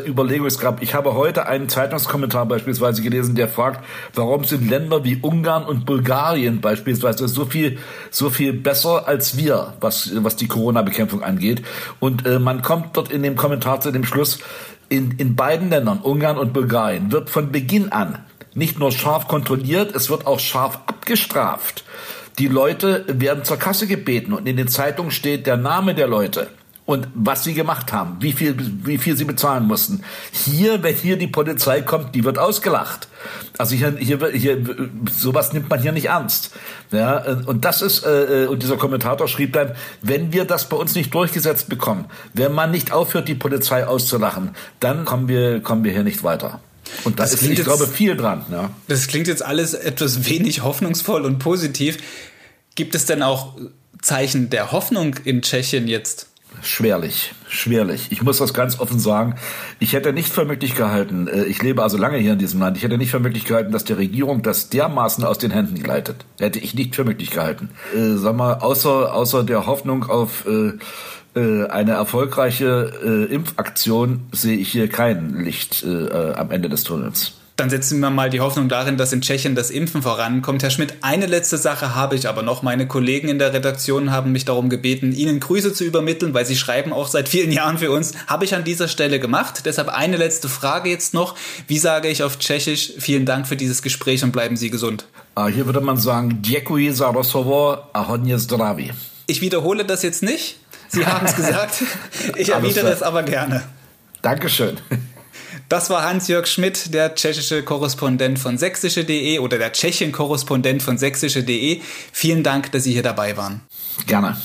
gab, 0.60 0.82
ich 0.82 0.96
habe 0.96 1.14
heute 1.14 1.46
einen 1.46 1.70
Zeitungskommentar 1.70 2.48
beispielsweise 2.48 3.04
gelesen, 3.04 3.36
der 3.36 3.48
fragt, 3.48 3.86
warum 4.16 4.44
sind 4.44 4.68
Länder 4.68 5.04
wie 5.04 5.18
Ungarn 5.22 5.66
und 5.66 5.86
Bulgarien 5.86 6.62
beispielsweise 6.62 7.28
so 7.28 7.46
viel, 7.46 7.78
so 8.10 8.32
viel 8.32 8.54
besser 8.54 9.08
als 9.08 9.38
wir, 9.38 9.76
was, 9.82 10.12
was 10.16 10.36
die 10.36 10.48
Corona-Bekämpfung 10.48 11.22
angeht. 11.22 11.62
Und 12.00 12.26
äh, 12.26 12.40
man 12.40 12.64
kommt 12.64 12.98
dort 12.98 13.12
in 13.12 13.22
dem 13.22 13.36
Kommentar 13.36 13.82
zu 13.82 13.92
dem 13.92 14.04
Schluss, 14.04 14.40
in, 14.90 15.12
in 15.12 15.36
beiden 15.36 15.70
Ländern, 15.70 16.00
Ungarn 16.00 16.40
und 16.40 16.52
Bulgarien, 16.52 17.12
wird 17.12 17.30
von 17.30 17.52
Beginn 17.52 17.92
an 17.92 18.18
nicht 18.56 18.80
nur 18.80 18.92
scharf 18.92 19.28
kontrolliert, 19.28 19.96
es 19.96 20.10
wird 20.10 20.26
auch 20.26 20.40
scharf 20.40 20.80
abgestraft. 20.88 21.84
Die 22.40 22.48
Leute 22.48 23.06
werden 23.08 23.44
zur 23.44 23.58
Kasse 23.58 23.86
gebeten 23.86 24.34
und 24.34 24.48
in 24.48 24.58
den 24.58 24.70
Zeitungen 24.70 25.12
steht 25.12 25.46
der 25.46 25.58
Name 25.58 25.94
der 25.94 26.08
Leute 26.08 26.48
und 26.90 27.08
was 27.14 27.44
sie 27.44 27.54
gemacht 27.54 27.94
haben, 27.94 28.18
wie 28.20 28.32
viel, 28.32 28.56
wie 28.84 28.98
viel 28.98 29.16
sie 29.16 29.26
bezahlen 29.26 29.68
mussten. 29.68 30.02
Hier, 30.32 30.82
wenn 30.82 30.96
hier 30.96 31.18
die 31.18 31.28
Polizei 31.28 31.84
kommt, 31.84 32.16
die 32.16 32.24
wird 32.24 32.40
ausgelacht. 32.40 33.08
Also 33.60 33.76
hier, 33.76 33.96
hier, 34.00 34.18
hier, 34.32 34.58
sowas 35.12 35.54
nimmt 35.54 35.70
man 35.70 35.80
hier 35.80 35.92
nicht 35.92 36.06
ernst. 36.06 36.50
Ja, 36.92 37.20
und 37.46 37.64
das 37.64 37.84
ist, 37.84 38.04
äh, 38.08 38.48
und 38.50 38.64
dieser 38.64 38.78
Kommentator 38.78 39.28
schrieb 39.28 39.54
dann, 39.54 39.76
wenn 40.02 40.34
wir 40.34 40.46
das 40.46 40.68
bei 40.68 40.78
uns 40.78 40.96
nicht 40.96 41.14
durchgesetzt 41.14 41.70
bekommen, 41.70 42.06
wenn 42.34 42.54
man 42.54 42.72
nicht 42.72 42.92
aufhört, 42.92 43.28
die 43.28 43.36
Polizei 43.36 43.86
auszulachen, 43.86 44.56
dann 44.80 45.06
kommen 45.06 45.28
wir, 45.28 45.60
kommen 45.60 45.84
wir 45.84 45.92
hier 45.92 46.04
nicht 46.04 46.24
weiter. 46.24 46.60
Und 47.04 47.20
da 47.20 47.26
ist, 47.26 47.40
ich 47.44 47.50
jetzt, 47.50 47.66
glaube, 47.66 47.86
viel 47.86 48.18
dran. 48.18 48.46
Ja. 48.52 48.72
Das 48.88 49.06
klingt 49.06 49.28
jetzt 49.28 49.46
alles 49.46 49.76
etwas 49.76 50.28
wenig 50.28 50.64
hoffnungsvoll 50.64 51.24
und 51.24 51.38
positiv. 51.38 52.00
Gibt 52.74 52.96
es 52.96 53.06
denn 53.06 53.22
auch 53.22 53.58
Zeichen 54.02 54.50
der 54.50 54.72
Hoffnung 54.72 55.18
in 55.24 55.44
Tschechien 55.44 55.88
jetzt? 55.88 56.29
Schwerlich, 56.62 57.34
schwerlich. 57.48 58.08
Ich 58.12 58.22
muss 58.22 58.38
das 58.38 58.54
ganz 58.54 58.80
offen 58.80 59.00
sagen. 59.00 59.36
Ich 59.80 59.94
hätte 59.94 60.14
nicht 60.14 60.32
für 60.32 60.46
möglich 60.46 60.76
gehalten, 60.76 61.28
äh, 61.28 61.44
ich 61.46 61.62
lebe 61.62 61.84
also 61.84 61.98
lange 61.98 62.18
hier 62.18 62.34
in 62.34 62.40
diesem 62.40 62.60
Land, 62.60 62.78
ich 62.78 62.84
hätte 62.84 62.98
nicht 62.98 63.12
für 63.12 63.20
möglich 63.20 63.46
gehalten, 63.46 63.72
dass 63.72 63.84
die 63.84 63.94
Regierung 63.94 64.42
das 64.42 64.70
dermaßen 64.70 65.24
aus 65.24 65.38
den 65.38 65.52
Händen 65.52 65.82
gleitet. 65.82 66.26
Hätte 66.40 66.60
ich 66.60 66.74
nicht 66.74 66.96
für 66.96 67.04
möglich 67.04 67.32
gehalten. 67.32 67.70
Äh, 67.96 68.18
sag 68.18 68.36
mal, 68.36 68.56
außer, 68.56 69.14
außer 69.14 69.44
der 69.44 69.66
Hoffnung 69.66 70.10
auf 70.10 70.46
äh, 70.46 70.74
äh, 71.40 71.68
eine 71.68 71.92
erfolgreiche 71.92 72.92
äh, 73.04 73.34
Impfaktion 73.34 74.28
sehe 74.32 74.58
ich 74.58 74.70
hier 74.72 74.90
kein 74.90 75.44
Licht 75.44 75.86
am 75.86 76.52
Ende 76.52 76.70
des 76.70 76.84
Tunnels 76.84 77.39
dann 77.60 77.70
setzen 77.70 78.00
wir 78.00 78.10
mal 78.10 78.30
die 78.30 78.40
Hoffnung 78.40 78.70
darin, 78.70 78.96
dass 78.96 79.12
in 79.12 79.22
Tschechien 79.22 79.54
das 79.54 79.70
Impfen 79.70 80.02
vorankommt. 80.02 80.64
Herr 80.64 80.70
Schmidt, 80.70 80.94
eine 81.02 81.26
letzte 81.26 81.58
Sache 81.58 81.94
habe 81.94 82.16
ich 82.16 82.28
aber 82.30 82.42
noch. 82.42 82.64
Meine 82.64 82.88
Kollegen 82.88 83.28
in 83.28 83.38
der 83.38 83.54
Redaktion 83.54 84.12
haben 84.12 84.32
mich 84.32 84.46
darum 84.46 84.70
gebeten, 84.70 85.12
Ihnen 85.12 85.40
Grüße 85.40 85.74
zu 85.74 85.84
übermitteln, 85.84 86.34
weil 86.34 86.46
Sie 86.46 86.56
schreiben 86.56 86.94
auch 86.94 87.08
seit 87.08 87.28
vielen 87.28 87.52
Jahren 87.60 87.78
für 87.78 87.92
uns. 87.92 88.14
Habe 88.28 88.46
ich 88.46 88.56
an 88.56 88.64
dieser 88.64 88.88
Stelle 88.88 89.20
gemacht. 89.20 89.64
Deshalb 89.66 89.90
eine 89.90 90.16
letzte 90.16 90.48
Frage 90.48 90.90
jetzt 90.90 91.14
noch. 91.14 91.36
Wie 91.68 91.80
sage 91.80 92.08
ich 92.08 92.24
auf 92.24 92.40
Tschechisch? 92.40 92.94
Vielen 92.98 93.26
Dank 93.26 93.46
für 93.46 93.58
dieses 93.58 93.82
Gespräch 93.82 94.24
und 94.24 94.32
bleiben 94.32 94.56
Sie 94.56 94.70
gesund. 94.70 95.06
Ah, 95.36 95.48
hier 95.48 95.66
würde 95.66 95.82
man 95.82 95.98
sagen, 95.98 96.42
Děkuji 96.42 96.94
za 96.94 97.12
rozhovor 97.12 97.90
a 97.94 98.02
hodně 98.02 98.40
zdraví. 98.40 98.92
Ich 99.28 99.42
wiederhole 99.42 99.84
das 99.86 100.02
jetzt 100.02 100.24
nicht. 100.24 100.58
Sie 100.88 101.06
haben 101.06 101.26
es 101.26 101.36
gesagt. 101.42 101.84
Ich 102.36 102.50
erwidere 102.50 102.90
es 102.90 103.04
aber 103.04 103.24
gerne. 103.24 103.64
Dankeschön. 104.22 104.78
Das 105.70 105.92
war 105.92 106.02
Hans-Jörg 106.02 106.48
Schmidt, 106.48 106.96
der 106.96 107.14
tschechische 107.14 107.62
Korrespondent 107.62 108.40
von 108.40 108.58
sächsische.de 108.58 109.38
oder 109.38 109.60
der 109.60 109.72
Tschechien-Korrespondent 109.72 110.82
von 110.82 110.98
sächsische.de. 110.98 111.82
Vielen 112.12 112.42
Dank, 112.42 112.72
dass 112.72 112.86
Sie 112.86 112.94
hier 112.94 113.04
dabei 113.04 113.38
waren. 113.38 113.62
Gerne. 114.08 114.36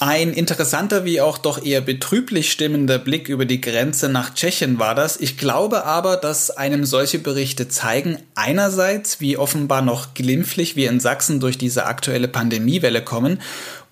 Ein 0.00 0.34
interessanter 0.34 1.06
wie 1.06 1.22
auch 1.22 1.38
doch 1.38 1.64
eher 1.64 1.80
betrüblich 1.80 2.52
stimmender 2.52 2.98
Blick 2.98 3.30
über 3.30 3.46
die 3.46 3.60
Grenze 3.62 4.10
nach 4.10 4.34
Tschechien 4.34 4.78
war 4.78 4.94
das. 4.94 5.18
Ich 5.18 5.38
glaube 5.38 5.84
aber, 5.84 6.18
dass 6.18 6.50
einem 6.50 6.84
solche 6.84 7.18
Berichte 7.18 7.68
zeigen, 7.68 8.18
einerseits, 8.34 9.20
wie 9.20 9.38
offenbar 9.38 9.80
noch 9.80 10.12
glimpflich 10.12 10.76
wir 10.76 10.90
in 10.90 11.00
Sachsen 11.00 11.40
durch 11.40 11.56
diese 11.56 11.86
aktuelle 11.86 12.28
Pandemiewelle 12.28 13.02
kommen 13.02 13.40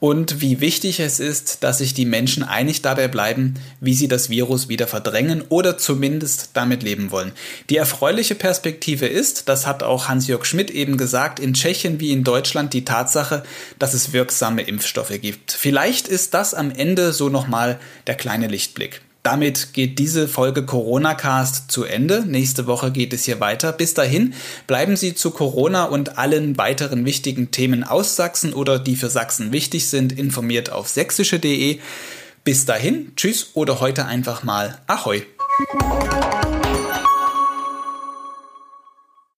und 0.00 0.40
wie 0.40 0.60
wichtig 0.60 1.00
es 1.00 1.18
ist, 1.18 1.64
dass 1.64 1.78
sich 1.78 1.92
die 1.92 2.04
Menschen 2.04 2.42
einig 2.42 2.82
dabei 2.82 3.08
bleiben, 3.08 3.54
wie 3.80 3.94
sie 3.94 4.08
das 4.08 4.30
Virus 4.30 4.68
wieder 4.68 4.86
verdrängen 4.86 5.42
oder 5.48 5.76
zumindest 5.76 6.50
damit 6.54 6.82
leben 6.82 7.10
wollen. 7.10 7.32
Die 7.68 7.76
erfreuliche 7.76 8.34
Perspektive 8.34 9.06
ist, 9.06 9.48
das 9.48 9.66
hat 9.66 9.82
auch 9.82 10.08
Hans-Jörg 10.08 10.44
Schmidt 10.44 10.70
eben 10.70 10.96
gesagt, 10.96 11.40
in 11.40 11.54
Tschechien 11.54 11.98
wie 12.00 12.12
in 12.12 12.22
Deutschland 12.22 12.72
die 12.74 12.84
Tatsache, 12.84 13.42
dass 13.78 13.94
es 13.94 14.12
wirksame 14.12 14.62
Impfstoffe 14.62 15.20
gibt. 15.20 15.52
Vielleicht 15.52 16.06
ist 16.06 16.34
das 16.34 16.54
am 16.54 16.70
Ende 16.70 17.12
so 17.12 17.28
nochmal 17.28 17.80
der 18.06 18.14
kleine 18.14 18.46
Lichtblick. 18.46 19.00
Damit 19.30 19.74
geht 19.74 19.98
diese 19.98 20.26
Folge 20.26 20.64
Corona 20.64 21.12
Cast 21.12 21.70
zu 21.70 21.84
Ende. 21.84 22.24
Nächste 22.26 22.66
Woche 22.66 22.90
geht 22.90 23.12
es 23.12 23.24
hier 23.24 23.40
weiter. 23.40 23.72
Bis 23.72 23.92
dahin 23.92 24.32
bleiben 24.66 24.96
Sie 24.96 25.14
zu 25.14 25.32
Corona 25.32 25.84
und 25.84 26.16
allen 26.16 26.56
weiteren 26.56 27.04
wichtigen 27.04 27.50
Themen 27.50 27.84
aus 27.84 28.16
Sachsen 28.16 28.54
oder 28.54 28.78
die 28.78 28.96
für 28.96 29.10
Sachsen 29.10 29.52
wichtig 29.52 29.88
sind, 29.88 30.18
informiert 30.18 30.72
auf 30.72 30.88
sächsische.de. 30.88 31.78
Bis 32.42 32.64
dahin, 32.64 33.12
tschüss 33.16 33.50
oder 33.52 33.80
heute 33.80 34.06
einfach 34.06 34.44
mal 34.44 34.78
Ahoi. 34.86 35.26